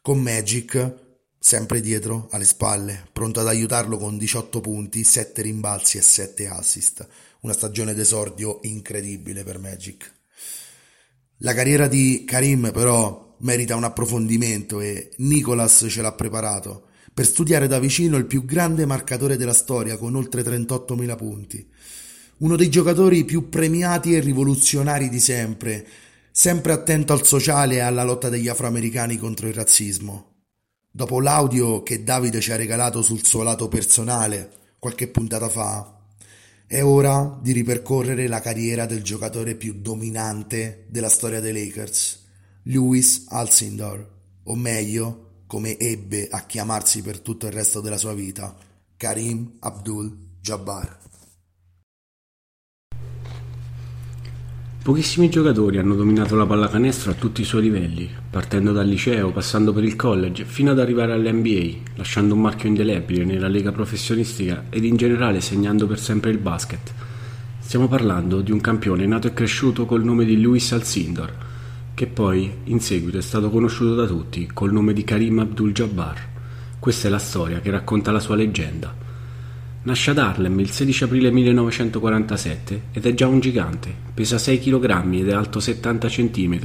[0.00, 1.06] Con Magic
[1.40, 7.08] sempre dietro, alle spalle, pronto ad aiutarlo con 18 punti, 7 rimbalzi e 7 assist.
[7.40, 10.14] Una stagione d'esordio incredibile per Magic.
[11.38, 16.86] La carriera di Karim però merita un approfondimento e Nicolas ce l'ha preparato
[17.18, 21.68] per studiare da vicino il più grande marcatore della storia con oltre 38.000 punti.
[22.36, 25.84] Uno dei giocatori più premiati e rivoluzionari di sempre,
[26.30, 30.34] sempre attento al sociale e alla lotta degli afroamericani contro il razzismo.
[30.88, 35.98] Dopo l'audio che Davide ci ha regalato sul suo lato personale qualche puntata fa,
[36.68, 42.26] è ora di ripercorrere la carriera del giocatore più dominante della storia dei Lakers,
[42.64, 44.06] Lewis Alcindor,
[44.44, 48.54] o meglio, come ebbe a chiamarsi per tutto il resto della sua vita,
[48.96, 50.98] Karim Abdul-Jabbar.
[54.82, 59.72] Pochissimi giocatori hanno dominato la pallacanestro a tutti i suoi livelli, partendo dal liceo, passando
[59.72, 64.84] per il college, fino ad arrivare all'NBA, lasciando un marchio indelebile nella lega professionistica ed
[64.84, 66.92] in generale segnando per sempre il basket.
[67.58, 71.47] Stiamo parlando di un campione nato e cresciuto col nome di Luis Alcindor,
[71.98, 76.28] che poi in seguito è stato conosciuto da tutti col nome di Karim Abdul-Jabbar.
[76.78, 78.94] Questa è la storia che racconta la sua leggenda.
[79.82, 85.12] Nasce ad Harlem il 16 aprile 1947 ed è già un gigante, pesa 6 kg
[85.12, 86.58] ed è alto 70 cm.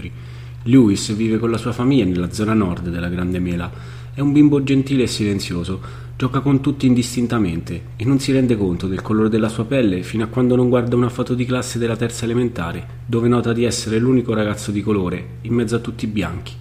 [0.65, 3.71] Lewis vive con la sua famiglia nella zona nord della Grande Mela.
[4.13, 5.81] È un bimbo gentile e silenzioso,
[6.23, 10.23] gioca con tutti indistintamente e non si rende conto del colore della sua pelle fino
[10.23, 13.99] a quando non guarda una foto di classe della terza elementare, dove nota di essere
[13.99, 16.53] l'unico ragazzo di colore in mezzo a tutti i bianchi.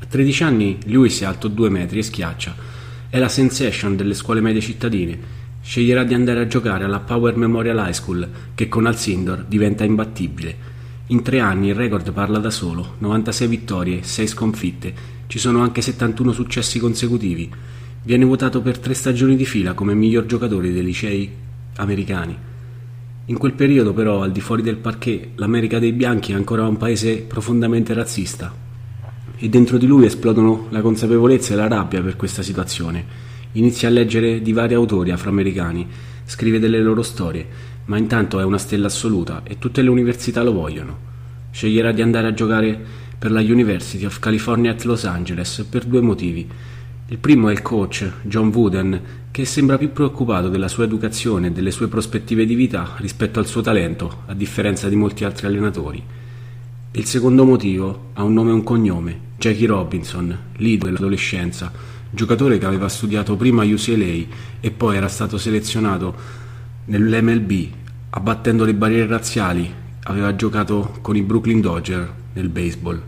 [0.00, 2.54] A 13 anni Lewis è alto 2 metri e schiaccia.
[3.08, 5.18] È la sensation delle scuole medie cittadine
[5.62, 10.56] Sceglierà di andare a giocare alla Power Memorial High School, che con Alcindor diventa imbattibile.
[11.06, 14.94] In tre anni il record parla da solo, 96 vittorie, 6 sconfitte,
[15.26, 17.50] ci sono anche 71 successi consecutivi.
[18.08, 21.30] Viene votato per tre stagioni di fila come miglior giocatore dei licei
[21.76, 22.34] americani.
[23.26, 26.78] In quel periodo però, al di fuori del parquet, l'America dei bianchi è ancora un
[26.78, 28.50] paese profondamente razzista.
[29.36, 33.04] E dentro di lui esplodono la consapevolezza e la rabbia per questa situazione
[33.52, 35.86] Inizia a leggere di vari autori afroamericani,
[36.24, 37.46] scrive delle loro storie,
[37.86, 40.98] ma intanto è una stella assoluta e tutte le università lo vogliono.
[41.50, 46.00] Sceglierà di andare a giocare per la University of California at Los Angeles per due
[46.00, 46.48] motivi.
[47.10, 51.52] Il primo è il coach, John Wooden, che sembra più preoccupato della sua educazione e
[51.52, 56.02] delle sue prospettive di vita rispetto al suo talento, a differenza di molti altri allenatori.
[56.90, 61.72] Il secondo motivo ha un nome e un cognome, Jackie Robinson, leader dell'adolescenza,
[62.10, 64.26] giocatore che aveva studiato prima a UCLA
[64.60, 66.14] e poi era stato selezionato
[66.84, 67.68] nell'MLB,
[68.10, 73.02] abbattendo le barriere razziali, aveva giocato con i Brooklyn Dodger nel baseball.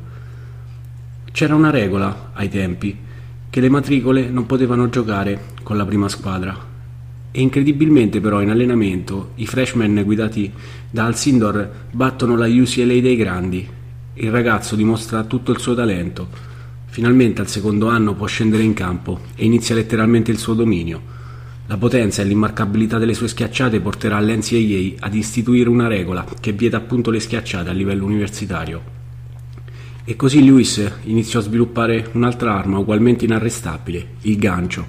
[1.30, 3.08] C'era una regola ai tempi
[3.50, 6.68] che le matricole non potevano giocare con la prima squadra
[7.32, 10.50] e incredibilmente però in allenamento i freshman guidati
[10.88, 13.68] da Alcindor battono la UCLA dei grandi.
[14.14, 16.48] Il ragazzo dimostra tutto il suo talento
[16.90, 21.18] Finalmente al secondo anno può scendere in campo e inizia letteralmente il suo dominio.
[21.66, 26.78] La potenza e l'immarcabilità delle sue schiacciate porterà l'NCAA ad istituire una regola che vieta
[26.78, 28.98] appunto le schiacciate a livello universitario.
[30.04, 34.86] E così Lewis iniziò a sviluppare un'altra arma ugualmente inarrestabile, il gancio,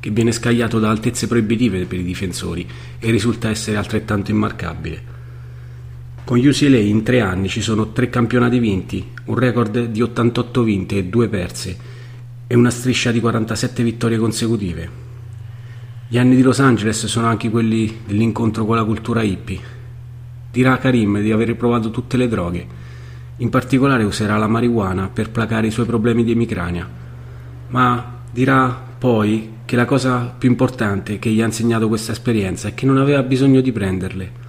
[0.00, 2.66] che viene scagliato da altezze proibitive per i difensori
[2.98, 5.16] e risulta essere altrettanto immarcabile.
[6.24, 10.98] Con UCLA in tre anni ci sono tre campionati vinti, un record di 88 vinte
[10.98, 11.76] e due perse
[12.46, 15.06] e una striscia di 47 vittorie consecutive.
[16.06, 19.60] Gli anni di Los Angeles sono anche quelli dell'incontro con la cultura hippie.
[20.50, 22.66] Dirà Karim di aver provato tutte le droghe.
[23.38, 26.88] In particolare userà la marijuana per placare i suoi problemi di emicrania.
[27.68, 32.74] Ma dirà poi che la cosa più importante che gli ha insegnato questa esperienza è
[32.74, 34.46] che non aveva bisogno di prenderle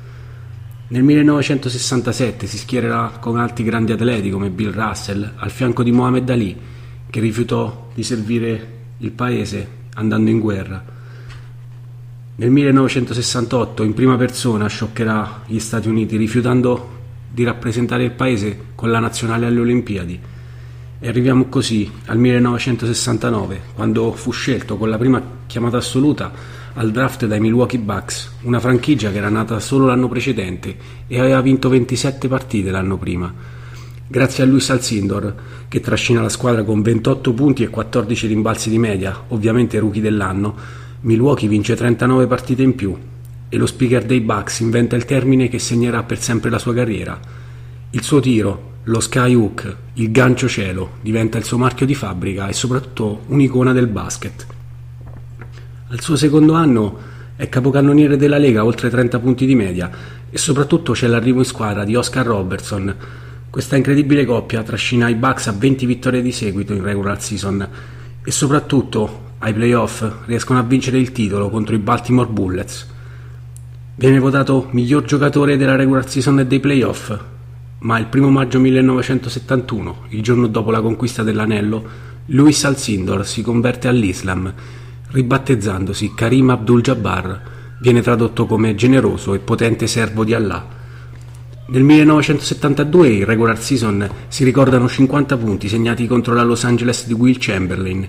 [0.92, 6.28] nel 1967 si schiererà con altri grandi atleti come Bill Russell al fianco di Mohamed
[6.28, 6.58] Ali,
[7.08, 10.84] che rifiutò di servire il paese andando in guerra.
[12.38, 16.99] Nel 1968 in prima persona scioccherà gli Stati Uniti rifiutando
[17.32, 20.20] di rappresentare il paese con la nazionale alle Olimpiadi.
[21.02, 26.32] E arriviamo così al 1969, quando fu scelto con la prima chiamata assoluta
[26.74, 30.76] al draft dai Milwaukee Bucks, una franchigia che era nata solo l'anno precedente
[31.08, 33.34] e aveva vinto 27 partite l'anno prima.
[34.08, 35.36] Grazie a Luis Alcindor,
[35.68, 40.56] che trascina la squadra con 28 punti e 14 rimbalzi di media, ovviamente rookie dell'anno,
[41.02, 42.98] Milwaukee vince 39 partite in più
[43.50, 47.20] e lo speaker dei Bucks inventa il termine che segnerà per sempre la sua carriera.
[47.90, 52.48] Il suo tiro, lo sky hook, il gancio cielo, diventa il suo marchio di fabbrica
[52.48, 54.46] e soprattutto un'icona del basket.
[55.90, 56.98] Al suo secondo anno
[57.36, 59.90] è capocannoniere della Lega, oltre 30 punti di media,
[60.30, 62.96] e soprattutto c'è l'arrivo in squadra di Oscar Robertson.
[63.50, 67.68] Questa incredibile coppia trascina i Bucks a 20 vittorie di seguito in regular season
[68.24, 72.98] e soprattutto ai playoff riescono a vincere il titolo contro i Baltimore Bullets.
[74.00, 77.14] Viene votato miglior giocatore della regular season e dei playoff,
[77.80, 81.84] ma il primo maggio 1971, il giorno dopo la conquista dell'anello,
[82.28, 84.54] Luis Alcindor si converte all'Islam
[85.12, 87.42] ribattezzandosi Karim Abdul-Jabbar,
[87.82, 90.66] viene tradotto come generoso e potente servo di Allah.
[91.68, 97.12] Nel 1972 in regular season si ricordano 50 punti segnati contro la Los Angeles di
[97.12, 98.08] Will Chamberlain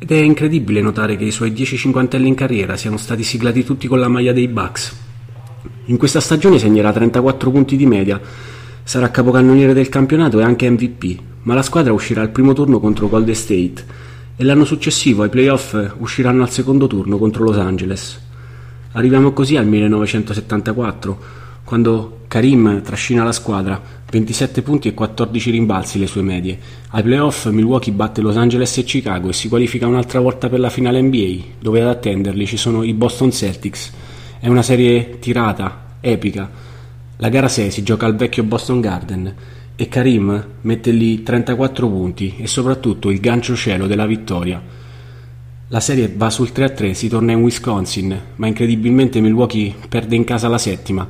[0.00, 3.86] ed è incredibile notare che i suoi 10 cinquantelli in carriera siano stati siglati tutti
[3.86, 5.06] con la maglia dei Bucks.
[5.88, 8.20] In questa stagione segnerà 34 punti di media,
[8.82, 13.08] sarà capocannoniere del campionato e anche MVP, ma la squadra uscirà al primo turno contro
[13.08, 13.84] Golden State
[14.36, 18.20] e l'anno successivo ai playoff usciranno al secondo turno contro Los Angeles.
[18.92, 21.18] Arriviamo così al 1974,
[21.64, 26.58] quando Karim trascina la squadra, 27 punti e 14 rimbalzi le sue medie.
[26.90, 30.68] Ai playoff Milwaukee batte Los Angeles e Chicago e si qualifica un'altra volta per la
[30.68, 33.92] finale NBA, dove ad attenderli ci sono i Boston Celtics.
[34.40, 36.48] È una serie tirata, epica.
[37.16, 39.34] La gara 6 si gioca al vecchio Boston Garden
[39.74, 44.62] e Karim mette lì 34 punti e soprattutto il gancio cielo della vittoria.
[45.66, 50.46] La serie va sul 3-3, si torna in Wisconsin, ma incredibilmente Milwaukee perde in casa
[50.46, 51.06] la settima.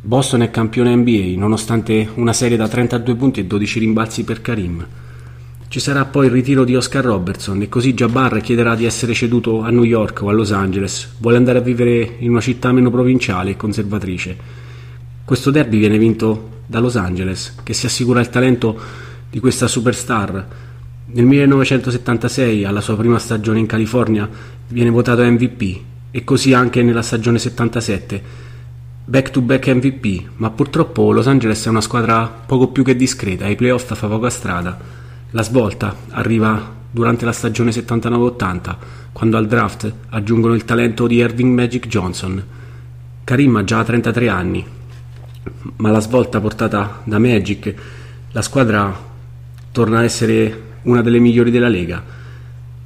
[0.00, 4.84] Boston è campione NBA, nonostante una serie da 32 punti e 12 rimbalzi per Karim.
[5.68, 9.62] Ci sarà poi il ritiro di Oscar Robertson e così Jabbar chiederà di essere ceduto
[9.62, 11.14] a New York o a Los Angeles.
[11.18, 14.36] Vuole andare a vivere in una città meno provinciale e conservatrice.
[15.24, 18.78] Questo derby viene vinto da Los Angeles, che si assicura il talento
[19.28, 20.48] di questa superstar.
[21.06, 24.28] Nel 1976, alla sua prima stagione in California,
[24.68, 25.80] viene votato MVP
[26.12, 28.22] e così anche nella stagione 77.
[29.04, 33.44] Back to back MVP, ma purtroppo Los Angeles è una squadra poco più che discreta,
[33.44, 35.04] ai playoff fa poca strada.
[35.30, 38.76] La svolta arriva durante la stagione 79-80,
[39.12, 42.42] quando al draft aggiungono il talento di Irving Magic Johnson.
[43.24, 44.64] Karim ha già 33 anni,
[45.76, 47.74] ma la svolta portata da Magic,
[48.30, 48.96] la squadra
[49.72, 52.02] torna a essere una delle migliori della Lega.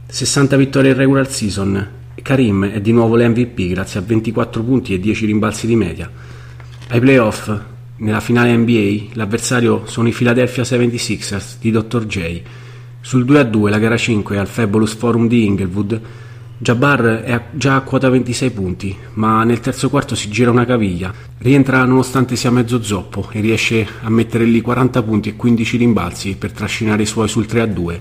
[0.07, 1.89] 60 vittorie in regular season,
[2.23, 6.11] Karim è di nuovo l'MVP grazie a 24 punti e 10 rimbalzi di media.
[6.89, 7.53] Ai playoff,
[8.01, 12.07] nella finale NBA, l'avversario sono i Philadelphia 76ers di Dr.
[12.07, 12.43] J.
[13.01, 16.01] Sul 2-2 la gara 5 al Fabulous Forum di Inglewood
[16.63, 21.11] Jabbar è già a quota 26 punti, ma nel terzo quarto si gira una caviglia.
[21.39, 26.37] Rientra nonostante sia mezzo zoppo e riesce a mettere lì 40 punti e 15 rimbalzi
[26.37, 28.01] per trascinare i suoi sul 3-2.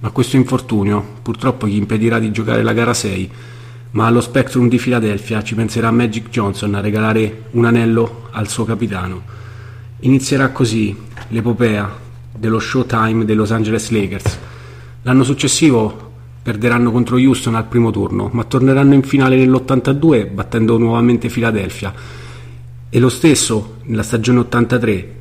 [0.00, 3.30] Ma questo infortunio purtroppo gli impedirà di giocare la gara 6.
[3.98, 8.64] Ma allo Spectrum di Filadelfia ci penserà Magic Johnson a regalare un anello al suo
[8.64, 9.22] capitano.
[10.02, 10.96] Inizierà così
[11.26, 11.98] l'epopea
[12.32, 14.38] dello showtime dei Los Angeles Lakers
[15.02, 21.28] L'anno successivo perderanno contro Houston al primo turno, ma torneranno in finale nell'82 battendo nuovamente
[21.28, 21.92] Philadelphia.
[22.88, 25.14] E lo stesso nella stagione 83,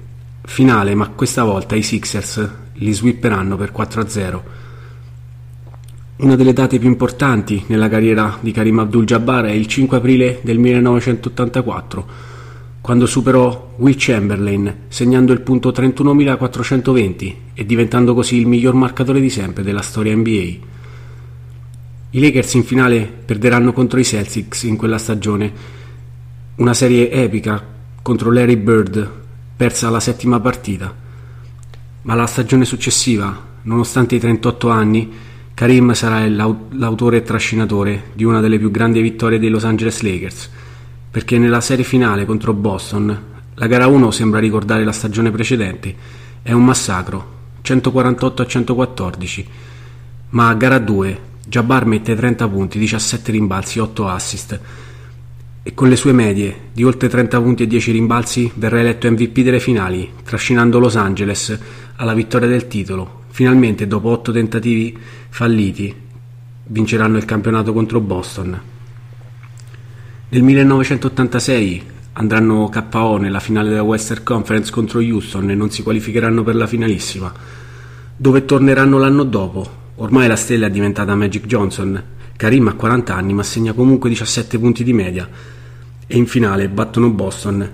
[0.44, 4.42] finale, ma questa volta i Sixers li swipperanno per 4-0.
[6.18, 10.58] Una delle date più importanti nella carriera di Karim Abdul-Jabbar è il 5 aprile del
[10.58, 12.08] 1984,
[12.82, 19.30] quando superò Will Chamberlain segnando il punto 31.420 e diventando così il miglior marcatore di
[19.30, 20.32] sempre della storia NBA.
[22.10, 25.54] I Lakers in finale perderanno contro i Celtics in quella stagione,
[26.56, 27.64] una serie epica
[28.02, 29.08] contro Larry Bird,
[29.56, 30.92] persa alla settima partita.
[32.02, 38.42] Ma la stagione successiva, nonostante i 38 anni, Karim sarà l'autore e trascinatore di una
[38.42, 40.50] delle più grandi vittorie dei Los Angeles Lakers
[41.10, 43.24] perché nella serie finale contro Boston
[43.56, 45.96] la gara 1 sembra ricordare la stagione precedente,
[46.44, 47.32] è un massacro,
[47.62, 49.48] 148 a 114,
[50.30, 54.60] ma a gara 2 Jabbar mette 30 punti, 17 rimbalzi, 8 assist
[55.64, 59.40] e con le sue medie di oltre 30 punti e 10 rimbalzi verrà eletto MVP
[59.40, 61.58] delle finali, trascinando Los Angeles
[61.96, 63.26] alla vittoria del titolo.
[63.38, 64.98] Finalmente, dopo 8 tentativi
[65.30, 65.94] falliti,
[66.64, 68.60] vinceranno il campionato contro Boston.
[70.30, 71.84] Nel 1986
[72.14, 76.66] andranno KO nella finale della Western Conference contro Houston e non si qualificheranno per la
[76.66, 77.32] finalissima,
[78.16, 79.70] dove torneranno l'anno dopo.
[79.98, 82.04] Ormai la stella è diventata Magic Johnson.
[82.36, 85.30] Karim ha 40 anni ma segna comunque 17 punti di media
[86.08, 87.70] e in finale battono Boston.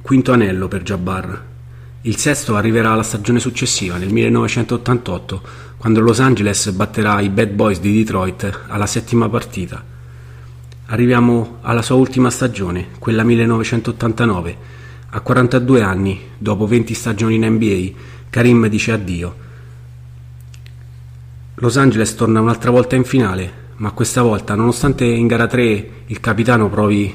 [0.00, 1.48] Quinto anello per Jabbar.
[2.02, 5.42] Il sesto arriverà la stagione successiva, nel 1988,
[5.76, 9.84] quando Los Angeles batterà i Bad Boys di Detroit alla settima partita.
[10.86, 14.56] Arriviamo alla sua ultima stagione, quella 1989.
[15.10, 17.90] A 42 anni, dopo 20 stagioni in NBA,
[18.30, 19.36] Karim dice addio.
[21.56, 26.18] Los Angeles torna un'altra volta in finale, ma questa volta, nonostante in gara 3 il
[26.20, 27.14] capitano provi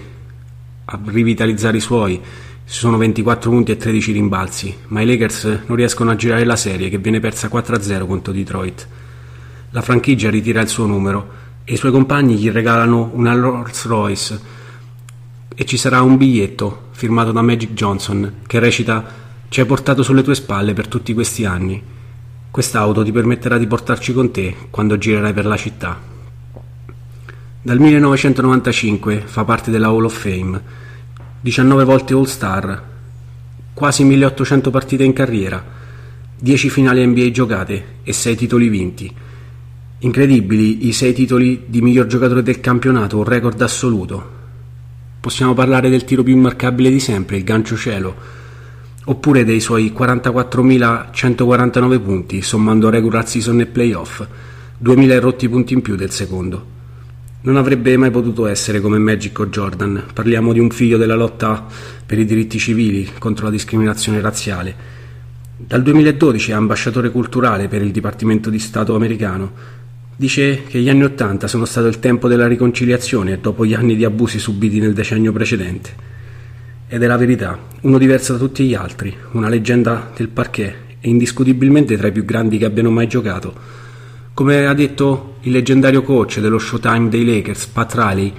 [0.86, 2.22] a rivitalizzare i suoi,
[2.68, 6.56] ci sono 24 punti e 13 rimbalzi, ma i Lakers non riescono a girare la
[6.56, 8.88] serie che viene persa 4-0 contro Detroit.
[9.70, 14.40] La franchigia ritira il suo numero e i suoi compagni gli regalano una Rolls Royce
[15.54, 20.24] e ci sarà un biglietto firmato da Magic Johnson che recita ci hai portato sulle
[20.24, 21.82] tue spalle per tutti questi anni.
[22.50, 26.00] Quest'auto ti permetterà di portarci con te quando girerai per la città.
[27.62, 30.62] Dal 1995 fa parte della Hall of Fame,
[31.46, 32.82] 19 volte All Star,
[33.76, 35.64] quasi 1800 partite in carriera,
[36.40, 39.14] 10 finali NBA giocate e 6 titoli vinti.
[40.00, 44.30] Incredibili i sei titoli di miglior giocatore del campionato, un record assoluto.
[45.20, 48.16] Possiamo parlare del tiro più immarcabile di sempre, il gancio cielo,
[49.04, 54.26] oppure dei suoi 44.149 punti, sommando regular season e playoff,
[54.84, 56.74] 2.000 rotti punti in più del secondo.
[57.46, 61.68] Non avrebbe mai potuto essere come Magic o Jordan, parliamo di un figlio della lotta
[62.04, 64.76] per i diritti civili contro la discriminazione razziale.
[65.56, 69.84] Dal 2012 è ambasciatore culturale per il Dipartimento di Stato americano,
[70.18, 74.06] Dice che gli anni Ottanta sono stato il tempo della riconciliazione dopo gli anni di
[74.06, 75.90] abusi subiti nel decennio precedente.
[76.88, 81.10] Ed è la verità, uno diverso da tutti gli altri, una leggenda del parquet e
[81.10, 83.54] indiscutibilmente tra i più grandi che abbiano mai giocato.
[84.34, 88.34] Come ha detto il leggendario coach dello Showtime dei Lakers, Pat Riley,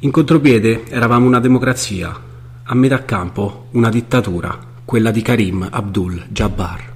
[0.00, 2.24] in contropiede eravamo una democrazia,
[2.62, 6.94] a metà campo una dittatura, quella di Karim Abdul Jabbar.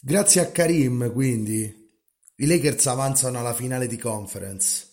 [0.00, 1.70] Grazie a Karim, quindi,
[2.36, 4.86] i Lakers avanzano alla finale di conference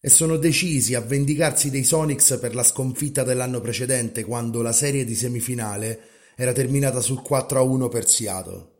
[0.00, 5.04] e sono decisi a vendicarsi dei Sonics per la sconfitta dell'anno precedente quando la serie
[5.04, 6.00] di semifinale
[6.36, 8.76] era terminata sul 4-1 per Seattle.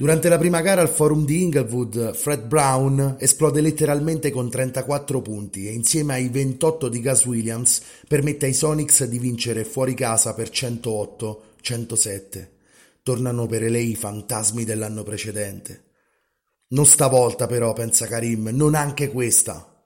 [0.00, 5.66] Durante la prima gara al forum di Inglewood, Fred Brown esplode letteralmente con 34 punti
[5.66, 10.50] e insieme ai 28 di Gus Williams permette ai Sonics di vincere fuori casa per
[10.50, 12.48] 108-107.
[13.02, 15.86] Tornano per lei i fantasmi dell'anno precedente.
[16.68, 19.84] Non stavolta però, pensa Karim, non anche questa.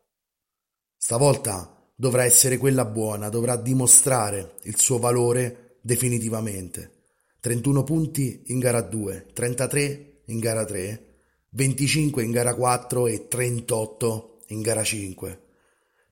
[0.95, 7.02] Stavolta dovrà essere quella buona, dovrà dimostrare il suo valore definitivamente.
[7.43, 11.07] 31 punti in gara 2, 33 in gara 3,
[11.51, 15.41] 25 in gara 4 e 38 in gara 5.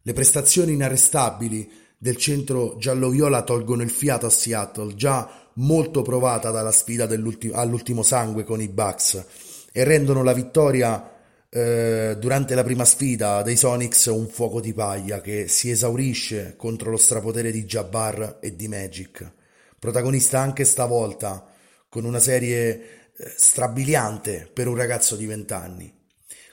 [0.02, 6.72] Le prestazioni inarrestabili del centro giallo-viola tolgono il fiato a Seattle, già molto provata dalla
[6.72, 7.08] sfida
[7.52, 9.24] all'ultimo sangue con i Bucks
[9.70, 11.16] e rendono la vittoria
[11.48, 16.90] eh, durante la prima sfida dei Sonics un fuoco di paglia che si esaurisce contro
[16.90, 19.38] lo strapotere di Jabbar e di Magic.
[19.80, 21.50] Protagonista anche stavolta
[21.88, 25.92] con una serie eh, strabiliante per un ragazzo di 20 anni.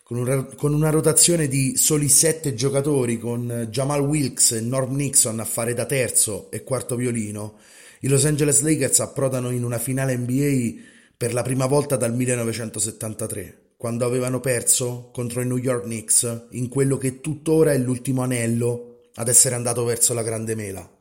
[0.02, 5.42] Con, un, con, una rotazione di soli sette giocatori, con Jamal Wilkes e Norm Nixon
[5.42, 7.60] a fare da terzo e quarto violino,
[8.00, 10.82] i Los Angeles Lakers approdano in una finale NBA
[11.18, 16.70] per la prima volta dal 1973, quando avevano perso contro i New York Knicks in
[16.70, 20.97] quello che tuttora è l'ultimo anello ad essere andato verso la grande mela.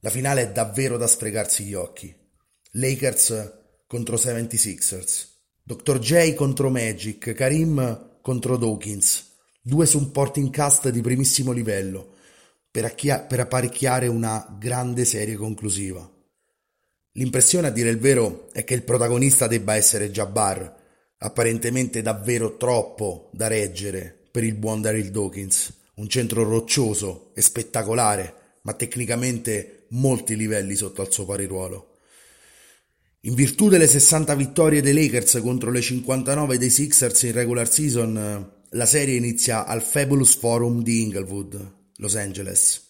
[0.00, 2.14] La finale è davvero da sfregarsi gli occhi.
[2.72, 5.28] Lakers contro 76ers.
[5.62, 5.98] Dr.
[5.98, 12.14] J contro Magic, Karim contro Dawkins, due supporting cast di primissimo livello
[12.70, 12.94] per,
[13.26, 16.08] per apparecchiare una grande serie conclusiva.
[17.12, 20.78] L'impressione, a dire il vero, è che il protagonista debba essere Jabbar,
[21.18, 28.34] apparentemente davvero troppo da reggere per il buon Daryl Dawkins, un centro roccioso e spettacolare,
[28.62, 31.96] ma tecnicamente molti livelli sotto al suo pari ruolo.
[33.24, 38.52] In virtù delle 60 vittorie dei Lakers contro le 59 dei Sixers in regular season,
[38.70, 42.88] la serie inizia al Fabulous Forum di Inglewood, Los Angeles.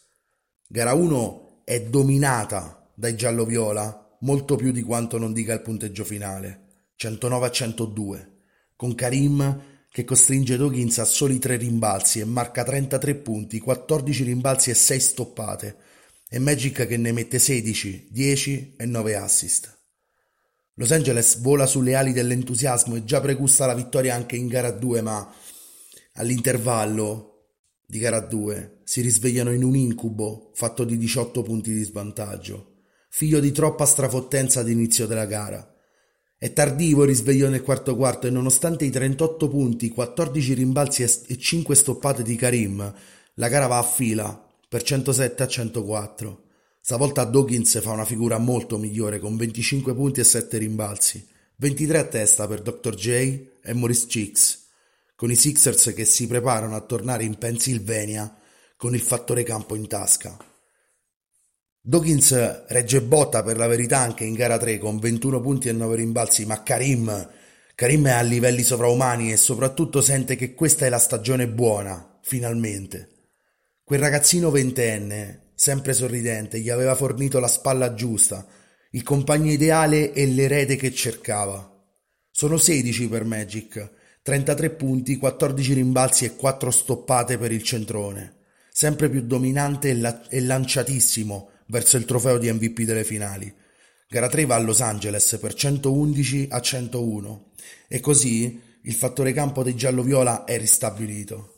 [0.68, 6.66] Gara 1 è dominata dai giallo-viola molto più di quanto non dica il punteggio finale,
[6.96, 8.32] 109 a 102,
[8.76, 9.62] con Karim
[9.92, 15.00] che costringe Dawkins a soli 3 rimbalzi e marca 33 punti, 14 rimbalzi e 6
[15.00, 15.76] stoppate,
[16.28, 19.78] e Magic che ne mette 16, 10 e 9 assist.
[20.74, 25.00] Los Angeles vola sulle ali dell'entusiasmo e già pregusta la vittoria anche in gara 2,
[25.02, 25.34] ma
[26.14, 27.48] all'intervallo
[27.84, 32.76] di gara 2 si risvegliano in un incubo fatto di 18 punti di svantaggio,
[33.08, 35.69] figlio di troppa strafottenza all'inizio della gara.
[36.42, 41.36] È tardivo il risveglio nel quarto quarto e nonostante i 38 punti, 14 rimbalzi e
[41.36, 42.94] 5 stoppate di Karim,
[43.34, 46.44] la gara va a fila per 107 a 104.
[46.80, 52.04] Stavolta Dawkins fa una figura molto migliore con 25 punti e 7 rimbalzi, 23 a
[52.04, 52.94] testa per Dr.
[52.94, 53.08] J
[53.62, 54.64] e Maurice Cheeks,
[55.16, 58.34] con i Sixers che si preparano a tornare in Pennsylvania
[58.78, 60.49] con il fattore campo in tasca.
[61.82, 65.96] Dawkins regge botta per la verità anche in gara 3 con 21 punti e 9
[65.96, 67.28] rimbalzi, ma Karim,
[67.74, 73.08] Karim è a livelli sovraumani e soprattutto sente che questa è la stagione buona, finalmente.
[73.82, 78.46] Quel ragazzino ventenne sempre sorridente, gli aveva fornito la spalla giusta,
[78.90, 81.66] il compagno ideale e l'erede che cercava.
[82.30, 83.90] Sono 16 per Magic,
[84.22, 88.36] 33 punti, 14 rimbalzi e 4 stoppate per il centrone,
[88.70, 93.52] sempre più dominante e, la- e lanciatissimo verso il trofeo di MVP delle finali.
[94.08, 97.52] Gara 3 va a Los Angeles per 111 a 101
[97.88, 101.54] e così il fattore campo dei giallo-viola è ristabilito.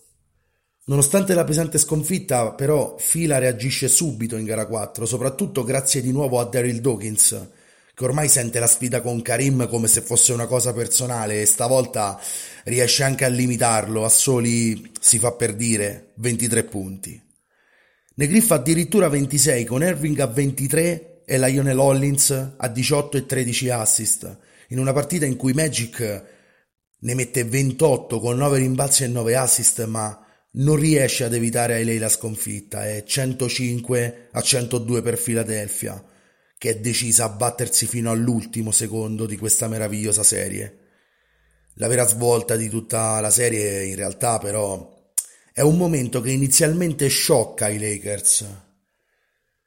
[0.85, 6.41] Nonostante la pesante sconfitta, però, Fila reagisce subito in gara 4, soprattutto grazie di nuovo
[6.41, 7.49] a Daryl Dawkins,
[7.95, 12.21] che ormai sente la sfida con Karim come se fosse una cosa personale e stavolta
[12.65, 17.32] riesce anche a limitarlo a soli, si fa per dire, 23 punti.
[18.23, 23.71] Ne griffa addirittura 26 con Irving a 23 e Lionel Hollins a 18 e 13
[23.71, 26.25] assist, in una partita in cui Magic
[27.01, 31.85] ne mette 28 con 9 rimbalzi e 9 assist, ma non riesce ad evitare ai
[31.85, 36.01] lei la sconfitta, è 105 a 102 per Philadelphia,
[36.59, 40.79] che è decisa a battersi fino all'ultimo secondo di questa meravigliosa serie.
[41.75, 45.02] La vera svolta di tutta la serie in realtà però
[45.53, 48.47] è un momento che inizialmente sciocca i Lakers.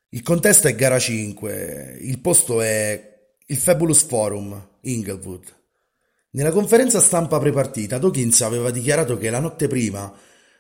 [0.10, 3.14] Il contesto è gara 5, il posto è
[3.46, 5.54] il Fabulous Forum, Inglewood.
[6.32, 10.14] Nella conferenza stampa prepartita, Dawkins aveva dichiarato che la notte prima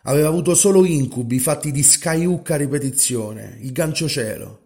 [0.07, 4.65] Aveva avuto solo incubi fatti di skyhook a ripetizione, il gancio cielo,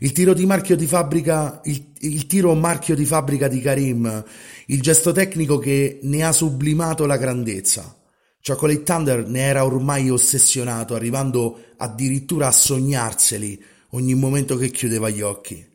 [0.00, 4.24] il tiro di marchio di fabbrica, il, il tiro marchio di fabbrica di Karim,
[4.66, 7.99] il gesto tecnico che ne ha sublimato la grandezza.
[8.42, 15.20] Chocolate Thunder ne era ormai ossessionato, arrivando addirittura a sognarseli ogni momento che chiudeva gli
[15.20, 15.68] occhi.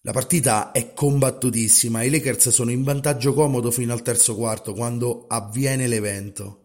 [0.00, 5.26] La partita è combattutissima, i Lakers sono in vantaggio comodo fino al terzo quarto quando
[5.28, 6.60] avviene l'evento.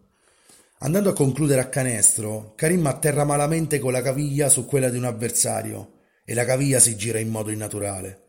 [0.80, 5.06] Andando a concludere a canestro, Karim atterra malamente con la caviglia su quella di un
[5.06, 8.24] avversario e la caviglia si gira in modo innaturale.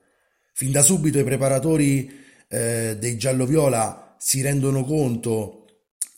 [0.52, 2.10] Fin da subito i preparatori
[2.48, 5.59] eh, dei giallo-viola si rendono conto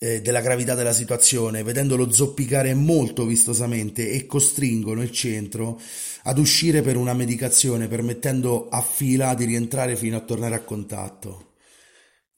[0.02, 5.80] eh, della gravità della situazione, vedendolo zoppicare molto vistosamente e costringono il centro
[6.24, 11.50] ad uscire per una medicazione, permettendo a fila di rientrare fino a tornare a contatto.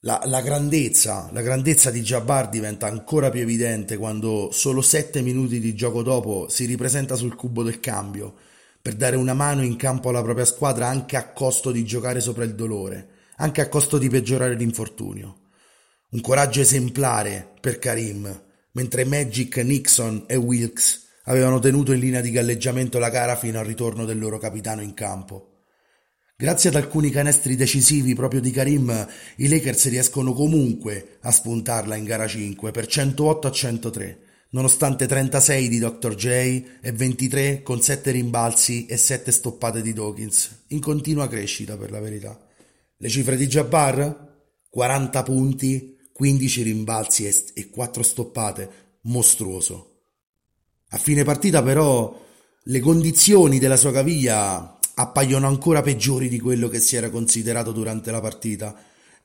[0.01, 5.59] La, la, grandezza, la grandezza di Jabbar diventa ancora più evidente quando solo sette minuti
[5.59, 8.35] di gioco dopo si ripresenta sul cubo del cambio
[8.79, 12.43] per dare una mano in campo alla propria squadra anche a costo di giocare sopra
[12.43, 13.07] il dolore,
[13.37, 15.44] anche a costo di peggiorare l'infortunio.
[16.15, 22.31] Un coraggio esemplare per Karim, mentre Magic, Nixon e Wilkes avevano tenuto in linea di
[22.31, 25.63] galleggiamento la gara fino al ritorno del loro capitano in campo.
[26.37, 29.05] Grazie ad alcuni canestri decisivi proprio di Karim,
[29.35, 34.19] i Lakers riescono comunque a spuntarla in gara 5 per 108 a 103,
[34.51, 36.15] nonostante 36 di Dr.
[36.15, 36.27] J
[36.79, 41.99] e 23 con 7 rimbalzi e 7 stoppate di Dawkins, in continua crescita per la
[41.99, 42.39] verità.
[42.95, 44.23] Le cifre di Jabbar?
[44.69, 48.69] 40 punti, 15 rimbalzi e 4 stoppate,
[49.01, 50.03] mostruoso.
[50.91, 52.23] A fine partita però
[52.63, 58.11] le condizioni della sua caviglia appaiono ancora peggiori di quello che si era considerato durante
[58.11, 58.73] la partita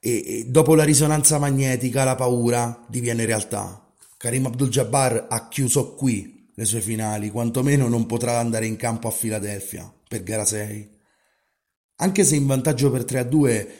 [0.00, 3.88] e, e dopo la risonanza magnetica la paura diviene realtà.
[4.16, 9.12] Karim Abdul-Jabbar ha chiuso qui le sue finali, quantomeno non potrà andare in campo a
[9.12, 10.90] Filadelfia per gara 6.
[11.98, 13.74] Anche se in vantaggio per 3 a 2,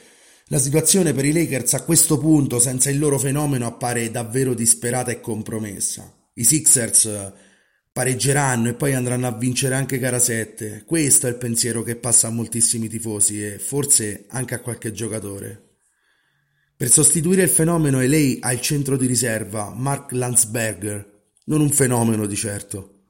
[0.52, 5.12] la situazione per i Lakers a questo punto, senza il loro fenomeno, appare davvero disperata
[5.12, 6.12] e compromessa.
[6.34, 7.32] I Sixers
[7.92, 10.82] pareggeranno e poi andranno a vincere anche gara 7.
[10.84, 15.68] Questo è il pensiero che passa a moltissimi tifosi e forse anche a qualche giocatore.
[16.76, 22.26] Per sostituire il fenomeno lei ha il centro di riserva Mark Landsberger, non un fenomeno
[22.26, 23.04] di certo.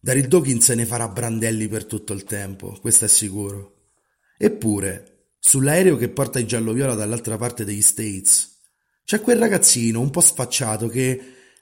[0.00, 3.92] Daryl Dawkins ne farà brandelli per tutto il tempo, questo è sicuro.
[4.36, 5.15] Eppure,
[5.46, 8.62] sull'aereo che porta i giallo-viola dall'altra parte degli States,
[9.04, 11.20] c'è quel ragazzino un po' sfacciato che,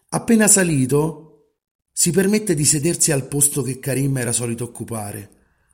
[0.09, 1.59] appena salito,
[1.93, 5.33] si permette di sedersi al posto che Karim era solito occupare,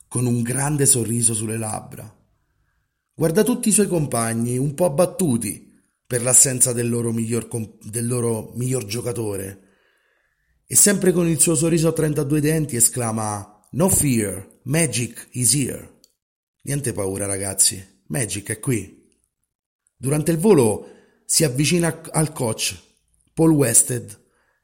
[0.08, 2.12] con un grande sorriso sulle labbra.
[3.14, 7.48] Guarda tutti i suoi compagni, un po' abbattuti per l'assenza del loro miglior,
[7.80, 9.68] del loro miglior giocatore,
[10.66, 15.98] e sempre con il suo sorriso a 32 denti esclama No fear, Magic is here.
[16.62, 19.08] Niente paura ragazzi, Magic è qui.
[19.96, 20.88] Durante il volo
[21.24, 22.76] si avvicina al coach,
[23.32, 24.18] Paul Wested,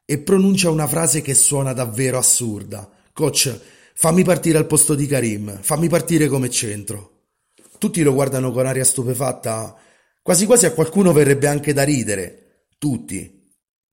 [0.04, 2.90] e pronuncia una frase che suona davvero assurda.
[3.12, 3.60] Coach,
[3.94, 7.28] fammi partire al posto di Karim, fammi partire come centro.
[7.78, 9.76] Tutti lo guardano con aria stupefatta,
[10.22, 12.66] quasi quasi a qualcuno verrebbe anche da ridere.
[12.78, 13.48] Tutti,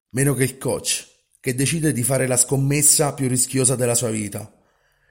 [0.09, 1.07] meno che il coach,
[1.39, 4.51] che decide di fare la scommessa più rischiosa della sua vita.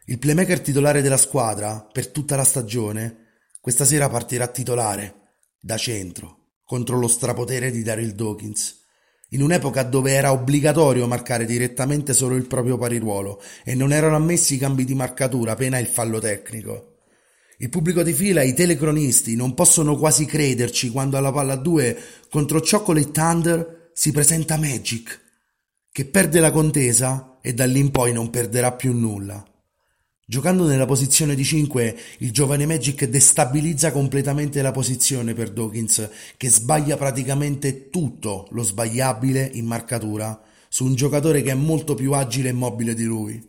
[0.07, 3.22] Il playmaker titolare della squadra, per tutta la stagione,
[3.63, 8.81] questa sera partirà titolare, da centro, contro lo strapotere di Daryl Dawkins
[9.29, 14.55] in un'epoca dove era obbligatorio marcare direttamente solo il proprio pariruolo e non erano ammessi
[14.55, 16.97] i cambi di marcatura pena il fallo tecnico.
[17.59, 21.99] Il pubblico di fila i telecronisti non possono quasi crederci quando alla palla 2
[22.29, 25.21] contro Chocolate Thunder si presenta Magic,
[25.93, 29.47] che perde la contesa e da lì in poi non perderà più nulla.
[30.33, 36.09] Giocando nella posizione di 5, il giovane Magic destabilizza completamente la posizione per Dawkins,
[36.39, 42.15] che sbaglia praticamente tutto lo sbagliabile in marcatura su un giocatore che è molto più
[42.15, 43.47] agile e mobile di lui.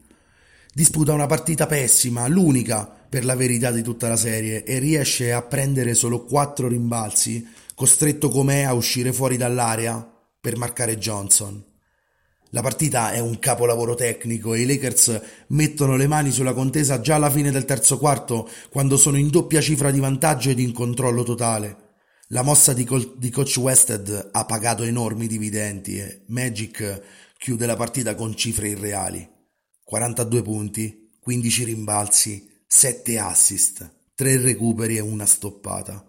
[0.73, 5.41] Disputa una partita pessima, l'unica per la verità di tutta la serie, e riesce a
[5.41, 10.05] prendere solo 4 rimbalzi, costretto com'è a uscire fuori dall'area
[10.37, 11.63] per marcare Johnson.
[12.53, 17.15] La partita è un capolavoro tecnico e i Lakers mettono le mani sulla contesa già
[17.15, 21.23] alla fine del terzo quarto, quando sono in doppia cifra di vantaggio ed in controllo
[21.23, 21.95] totale.
[22.27, 27.01] La mossa di, col- di coach Wested ha pagato enormi dividendi e Magic
[27.39, 29.27] chiude la partita con cifre irreali.
[29.83, 36.05] 42 punti, 15 rimbalzi, 7 assist, 3 recuperi e una stoppata.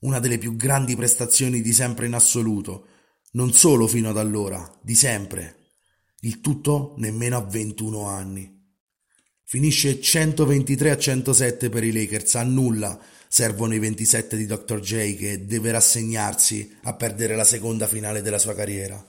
[0.00, 2.88] Una delle più grandi prestazioni di sempre in assoluto,
[3.32, 5.57] non solo fino ad allora, di sempre.
[6.20, 8.56] Il tutto nemmeno a 21 anni.
[9.44, 12.98] Finisce 123 a 107 per i Lakers, a nulla
[13.28, 14.80] servono i 27 di Dr.
[14.80, 19.02] J che deve rassegnarsi a perdere la seconda finale della sua carriera.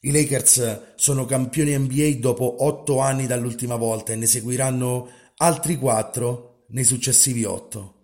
[0.00, 6.66] I Lakers sono campioni NBA dopo 8 anni dall'ultima volta e ne seguiranno altri 4
[6.68, 7.94] nei successivi 8.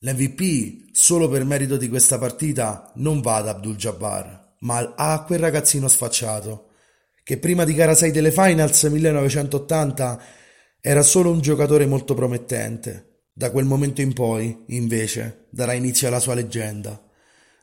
[0.00, 5.38] L'MVP, solo per merito di questa partita, non va ad Abdul Jabbar, ma a quel
[5.38, 6.69] ragazzino sfacciato
[7.22, 10.22] che prima di gara 6 delle Finals 1980
[10.80, 13.22] era solo un giocatore molto promettente.
[13.32, 17.02] Da quel momento in poi, invece, darà inizio alla sua leggenda.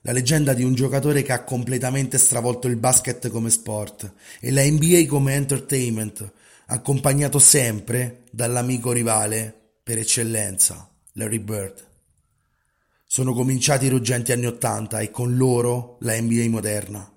[0.01, 4.63] La leggenda di un giocatore che ha completamente stravolto il basket come sport e la
[4.63, 6.31] NBA come entertainment,
[6.67, 9.53] accompagnato sempre dall'amico rivale
[9.83, 11.85] per eccellenza, Larry Bird.
[13.05, 17.16] Sono cominciati i ruggenti anni Ottanta e con loro la NBA moderna.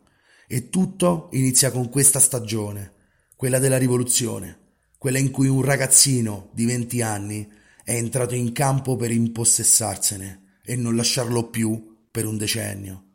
[0.52, 2.94] E tutto inizia con questa stagione,
[3.36, 7.48] quella della rivoluzione, quella in cui un ragazzino di 20 anni
[7.84, 13.10] è entrato in campo per impossessarsene e non lasciarlo più per un decennio.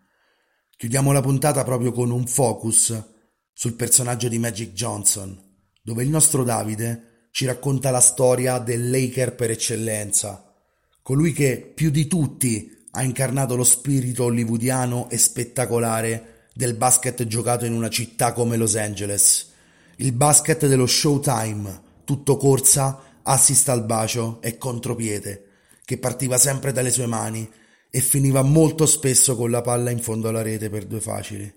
[0.77, 3.03] Chiudiamo la puntata proprio con un focus
[3.51, 5.37] sul personaggio di Magic Johnson,
[5.83, 10.55] dove il nostro Davide ci racconta la storia del Laker per eccellenza,
[11.01, 17.65] colui che più di tutti ha incarnato lo spirito hollywoodiano e spettacolare del basket giocato
[17.65, 19.51] in una città come Los Angeles.
[19.97, 25.47] Il basket dello Showtime, tutto corsa, assist al bacio e contropiede,
[25.83, 27.51] che partiva sempre dalle sue mani
[27.89, 31.53] e finiva molto spesso con la palla in fondo alla rete per due facili.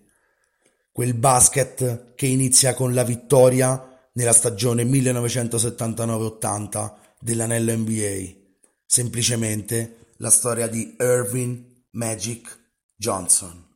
[0.91, 8.33] Quel basket che inizia con la vittoria nella stagione 1979-80 dell'anello NBA.
[8.85, 12.59] Semplicemente la storia di Irving Magic
[12.97, 13.68] Johnson.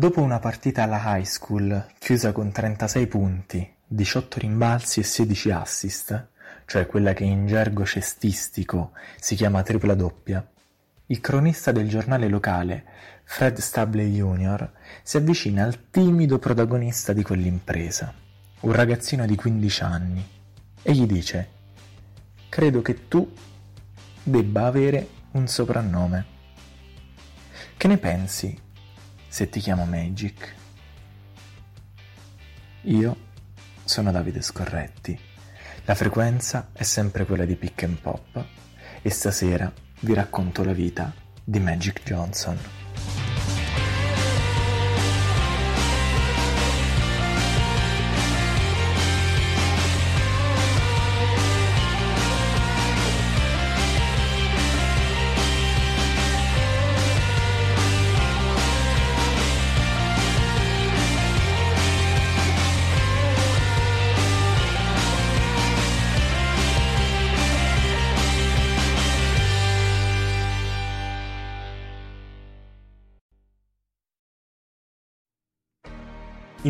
[0.00, 6.28] Dopo una partita alla high school chiusa con 36 punti, 18 rimbalzi e 16 assist,
[6.64, 10.42] cioè quella che in gergo cestistico si chiama tripla doppia,
[11.04, 12.82] il cronista del giornale locale,
[13.24, 14.72] Fred Stabley Jr.,
[15.02, 18.14] si avvicina al timido protagonista di quell'impresa,
[18.60, 20.28] un ragazzino di 15 anni,
[20.80, 21.48] e gli dice
[22.48, 23.30] «Credo che tu
[24.22, 26.24] debba avere un soprannome.
[27.76, 28.68] Che ne pensi
[29.30, 30.54] se ti chiamo Magic?»
[32.82, 33.16] Io
[33.84, 35.18] sono Davide Scorretti.
[35.84, 38.44] La frequenza è sempre quella di Pick and Pop
[39.00, 41.12] e stasera vi racconto la vita
[41.44, 42.79] di Magic Johnson.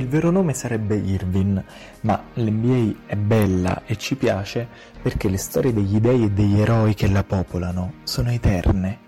[0.00, 1.62] Il vero nome sarebbe Irvin,
[2.00, 4.66] ma l'NBA è bella e ci piace
[5.02, 8.98] perché le storie degli dei e degli eroi che la popolano sono eterne,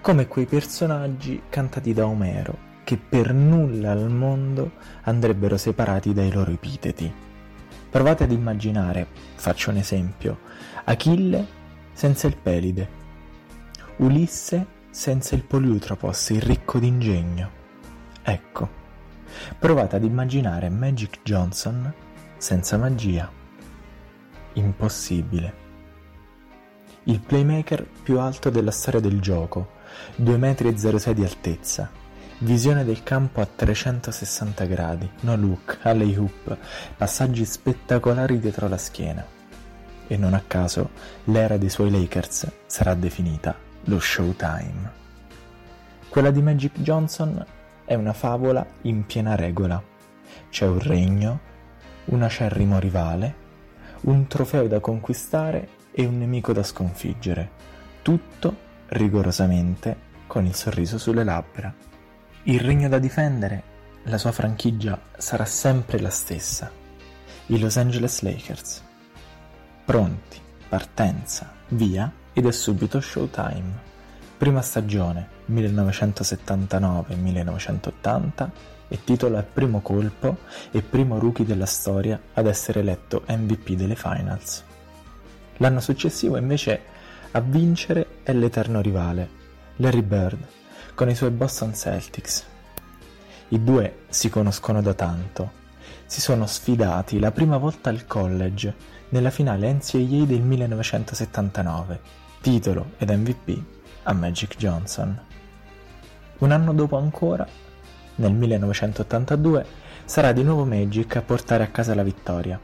[0.00, 4.70] come quei personaggi cantati da Omero, che per nulla al mondo
[5.02, 7.12] andrebbero separati dai loro epiteti.
[7.90, 10.38] Provate ad immaginare, faccio un esempio,
[10.84, 11.46] Achille
[11.92, 12.88] senza il pelide,
[13.98, 17.50] Ulisse senza il poliutropos, il ricco d'ingegno.
[18.22, 18.77] Ecco,
[19.58, 21.92] Provate ad immaginare Magic Johnson
[22.36, 23.30] senza magia.
[24.54, 25.66] Impossibile.
[27.04, 29.76] Il playmaker più alto della storia del gioco,
[30.20, 31.90] 2,06 m di altezza,
[32.38, 36.56] visione del campo a 360 gradi, no look, alley hoop,
[36.96, 39.24] passaggi spettacolari dietro la schiena.
[40.06, 40.90] E non a caso
[41.24, 44.96] l'era dei suoi Lakers sarà definita lo Showtime.
[46.08, 47.44] Quella di Magic Johnson
[47.88, 49.82] è una favola in piena regola.
[50.50, 51.40] C'è un regno,
[52.06, 53.34] un acerrimo rivale,
[54.02, 57.50] un trofeo da conquistare e un nemico da sconfiggere.
[58.02, 58.56] Tutto
[58.88, 61.74] rigorosamente con il sorriso sulle labbra.
[62.42, 63.62] Il regno da difendere,
[64.02, 66.70] la sua franchigia sarà sempre la stessa.
[67.46, 68.84] I Los Angeles Lakers.
[69.86, 73.87] Pronti, partenza, via ed è subito showtime.
[74.38, 78.48] Prima stagione 1979-1980
[78.86, 80.36] e titolo al primo colpo
[80.70, 84.62] e primo rookie della storia ad essere eletto MVP delle Finals.
[85.56, 86.80] L'anno successivo invece
[87.32, 89.28] a vincere è l'eterno rivale,
[89.78, 90.38] Larry Bird,
[90.94, 92.46] con i suoi Boston Celtics.
[93.48, 95.50] I due si conoscono da tanto,
[96.06, 98.72] si sono sfidati la prima volta al college
[99.08, 102.00] nella finale NCAA del 1979,
[102.40, 103.77] titolo ed MVP
[104.08, 105.20] a Magic Johnson.
[106.38, 107.46] Un anno dopo ancora,
[108.16, 109.66] nel 1982,
[110.04, 112.58] sarà di nuovo Magic a portare a casa la vittoria.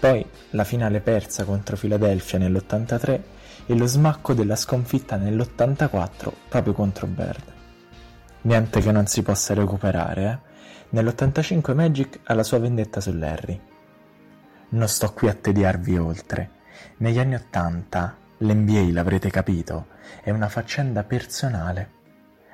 [0.00, 3.20] Poi la finale persa contro Philadelphia nell'83
[3.66, 7.44] e lo smacco della sconfitta nell'84 proprio contro Bird.
[8.42, 10.48] Niente che non si possa recuperare, eh?
[10.90, 13.60] Nell'85 Magic ha la sua vendetta su Larry.
[14.70, 16.50] Non sto qui a tediarvi oltre.
[16.96, 19.88] Negli anni 80 L'NBA, l'avrete capito,
[20.22, 21.98] è una faccenda personale.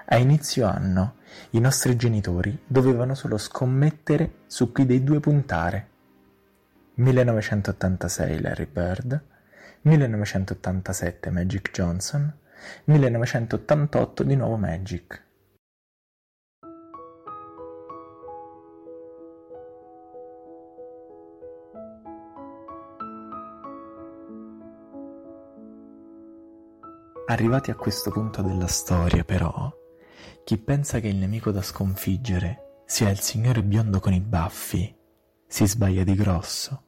[0.06, 1.18] A inizio anno
[1.50, 5.90] i nostri genitori dovevano solo scommettere su chi dei due puntare.
[6.94, 9.22] 1986 Larry Bird,
[9.82, 12.36] 1987 Magic Johnson,
[12.86, 15.25] 1988 di nuovo Magic.
[27.28, 29.72] Arrivati a questo punto della storia, però,
[30.44, 34.96] chi pensa che il nemico da sconfiggere sia il signore biondo con i baffi
[35.44, 36.84] si sbaglia di grosso.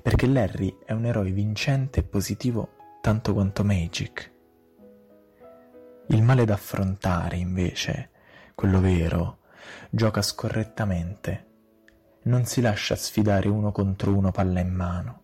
[0.00, 4.32] Perché Larry è un eroe vincente e positivo tanto quanto Magic.
[6.10, 8.10] Il male da affrontare, invece,
[8.54, 9.38] quello vero,
[9.90, 11.48] gioca scorrettamente.
[12.22, 15.22] Non si lascia sfidare uno contro uno palla in mano.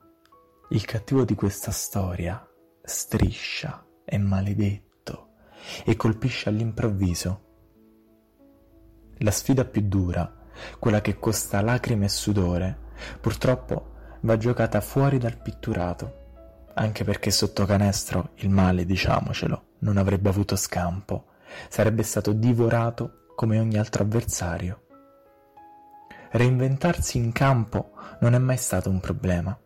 [0.70, 2.44] Il cattivo di questa storia
[2.82, 5.30] striscia, è maledetto
[5.84, 7.42] e colpisce all'improvviso.
[9.18, 10.32] La sfida più dura,
[10.78, 12.78] quella che costa lacrime e sudore,
[13.20, 20.28] purtroppo va giocata fuori dal pitturato, anche perché sotto canestro il male, diciamocelo, non avrebbe
[20.28, 21.26] avuto scampo,
[21.68, 24.82] sarebbe stato divorato come ogni altro avversario.
[26.30, 29.58] Reinventarsi in campo non è mai stato un problema.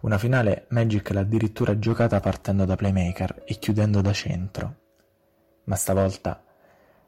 [0.00, 4.76] Una finale Magic l'ha addirittura giocata partendo da playmaker e chiudendo da centro.
[5.64, 6.44] Ma stavolta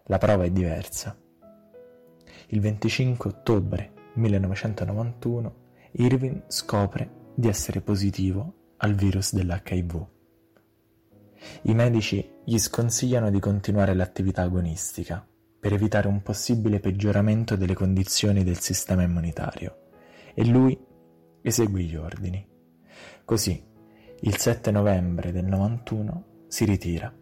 [0.05, 1.17] la prova è diversa.
[2.49, 10.07] Il 25 ottobre 1991 Irving scopre di essere positivo al virus dell'HIV.
[11.63, 15.27] I medici gli sconsigliano di continuare l'attività agonistica
[15.59, 19.85] per evitare un possibile peggioramento delle condizioni del sistema immunitario
[20.35, 20.79] e lui
[21.43, 22.47] eseguì gli ordini.
[23.27, 23.61] Così,
[24.21, 27.13] il 7 novembre del 91 si ritira.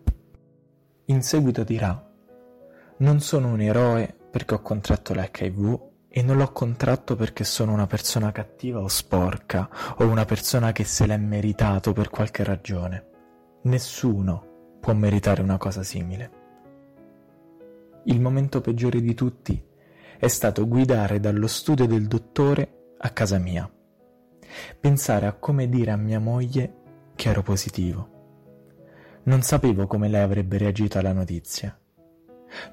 [1.06, 2.12] In seguito dirà
[2.98, 7.86] non sono un eroe perché ho contratto l'HIV e non l'ho contratto perché sono una
[7.86, 13.06] persona cattiva o sporca o una persona che se l'è meritato per qualche ragione.
[13.62, 16.30] Nessuno può meritare una cosa simile.
[18.04, 19.58] Il momento peggiore di tutti
[20.18, 23.73] è stato guidare dallo studio del dottore a casa mia.
[24.78, 26.82] Pensare a come dire a mia moglie
[27.14, 28.12] che ero positivo.
[29.24, 31.78] Non sapevo come lei avrebbe reagito alla notizia.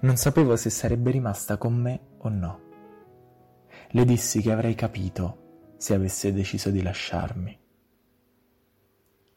[0.01, 2.59] Non sapevo se sarebbe rimasta con me o no.
[3.89, 7.59] Le dissi che avrei capito se avesse deciso di lasciarmi.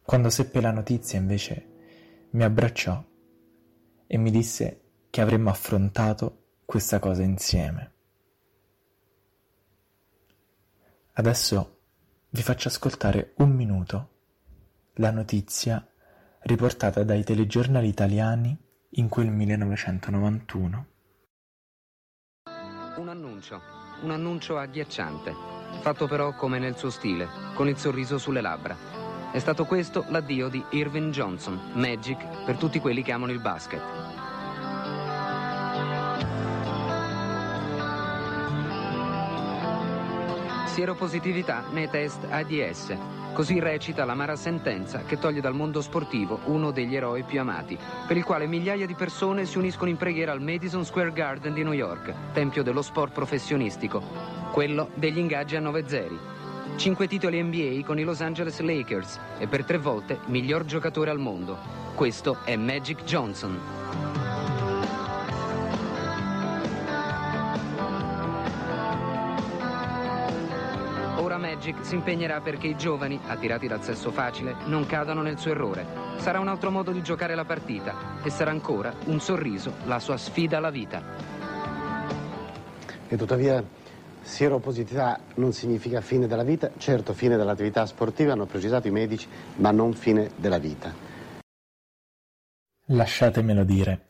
[0.03, 1.69] Quando seppe la notizia, invece,
[2.31, 3.03] mi abbracciò
[4.07, 7.93] e mi disse che avremmo affrontato questa cosa insieme.
[11.13, 11.74] Adesso
[12.35, 14.09] vi faccio ascoltare un minuto
[14.95, 15.87] la notizia
[16.41, 18.57] riportata dai telegiornali italiani
[18.97, 20.87] in quel 1991.
[22.97, 23.61] Un annuncio,
[24.03, 25.33] un annuncio agghiacciante,
[25.81, 28.77] fatto però come nel suo stile, con il sorriso sulle labbra.
[29.31, 34.14] È stato questo l'addio di Irvin Johnson, Magic, per tutti quelli che amano il basket.
[40.75, 42.97] Sieropositività nei test AIDS.
[43.33, 48.17] Così recita l'amara sentenza che toglie dal mondo sportivo uno degli eroi più amati, per
[48.17, 51.75] il quale migliaia di persone si uniscono in preghiera al Madison Square Garden di New
[51.75, 54.03] York, tempio dello sport professionistico,
[54.51, 56.19] quello degli ingaggi a 9 zeri.
[56.75, 61.21] Cinque titoli NBA con i Los Angeles Lakers e per tre volte miglior giocatore al
[61.21, 61.57] mondo.
[61.95, 64.24] Questo è Magic Johnson.
[71.55, 75.87] Magic si impegnerà perché i giovani, attirati dal sesso facile, non cadano nel suo errore.
[76.17, 80.17] Sarà un altro modo di giocare la partita e sarà ancora un sorriso la sua
[80.17, 81.01] sfida alla vita.
[83.07, 83.63] E tuttavia
[84.21, 89.71] Sieropositività non significa fine della vita, certo fine dell'attività sportiva, hanno precisato i medici, ma
[89.71, 90.93] non fine della vita.
[92.87, 94.09] Lasciatemelo dire,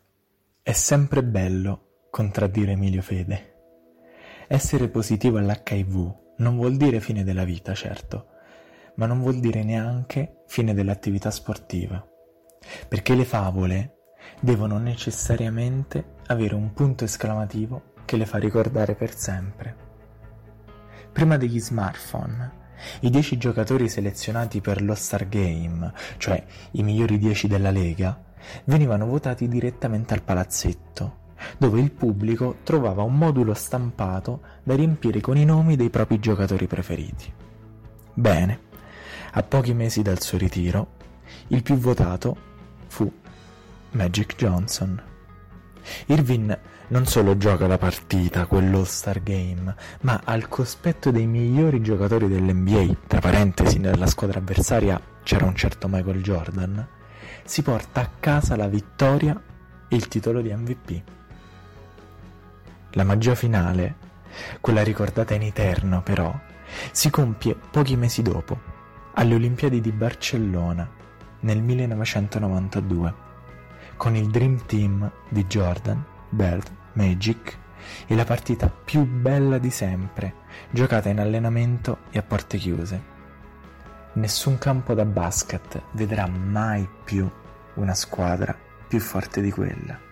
[0.63, 3.53] è sempre bello contraddire Emilio Fede.
[4.47, 8.27] Essere positivo all'HIV non vuol dire fine della vita, certo,
[8.95, 12.05] ma non vuol dire neanche fine dell'attività sportiva,
[12.87, 13.95] perché le favole
[14.39, 19.83] devono necessariamente avere un punto esclamativo che le fa ricordare per sempre.
[21.11, 22.63] Prima degli smartphone,
[23.01, 28.21] i 10 giocatori selezionati per l'All-Star Game, cioè i migliori 10 della Lega,
[28.65, 31.23] venivano votati direttamente al palazzetto,
[31.57, 36.67] dove il pubblico trovava un modulo stampato da riempire con i nomi dei propri giocatori
[36.67, 37.31] preferiti.
[38.13, 38.59] Bene,
[39.31, 40.87] a pochi mesi dal suo ritiro,
[41.47, 42.35] il più votato
[42.87, 43.11] fu
[43.91, 45.01] Magic Johnson.
[46.07, 52.95] Irvin non solo gioca la partita, quell'All-Star Game, ma al cospetto dei migliori giocatori dell'NBA,
[53.07, 56.87] tra parentesi nella squadra avversaria c'era un certo Michael Jordan,
[57.43, 59.39] si porta a casa la vittoria
[59.87, 61.01] e il titolo di MVP.
[62.97, 63.95] La magia finale,
[64.61, 66.33] quella ricordata in eterno però,
[66.91, 68.57] si compie pochi mesi dopo,
[69.15, 70.89] alle Olimpiadi di Barcellona,
[71.41, 73.13] nel 1992.
[73.97, 77.57] con il Dream Team di Jordan, Bird, Magic
[78.07, 80.33] e la partita più bella di sempre,
[80.69, 83.13] giocata in allenamento e a porte chiuse.
[84.13, 87.29] Nessun campo da basket vedrà mai più
[87.75, 88.55] una squadra
[88.87, 90.04] più forte di quella.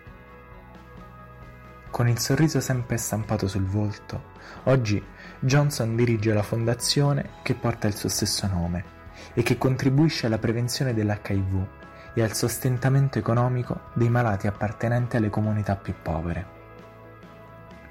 [1.94, 4.32] Con il sorriso sempre stampato sul volto,
[4.64, 5.00] oggi
[5.38, 8.84] Johnson dirige la fondazione che porta il suo stesso nome
[9.32, 11.66] e che contribuisce alla prevenzione dell'HIV
[12.14, 16.46] e al sostentamento economico dei malati appartenenti alle comunità più povere.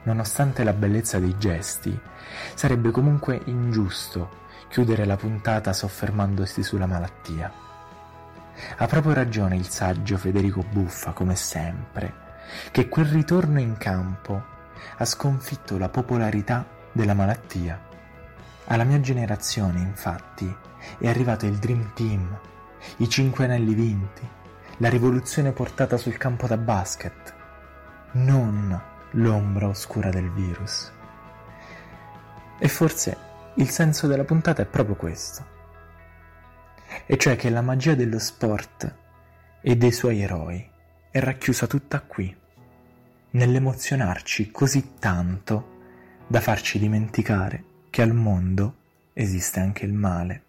[0.03, 1.97] Nonostante la bellezza dei gesti,
[2.55, 7.49] sarebbe comunque ingiusto chiudere la puntata soffermandosi sulla malattia.
[8.79, 12.22] Ha proprio ragione il saggio Federico Buffa, come sempre,
[12.71, 14.51] che quel ritorno in campo
[14.97, 17.79] ha sconfitto la popolarità della malattia.
[18.65, 20.53] Alla mia generazione, infatti,
[20.97, 22.39] è arrivato il Dream Team,
[22.97, 24.27] i cinque anelli vinti,
[24.77, 27.33] la rivoluzione portata sul campo da basket,
[28.13, 28.81] non
[29.11, 30.91] l'ombra oscura del virus.
[32.59, 33.17] E forse
[33.55, 35.45] il senso della puntata è proprio questo,
[37.05, 38.95] e cioè che la magia dello sport
[39.61, 40.71] e dei suoi eroi
[41.13, 42.35] è racchiusa tutta qui,
[43.29, 48.77] nell'emozionarci così tanto da farci dimenticare che al mondo
[49.13, 50.43] esiste anche il male.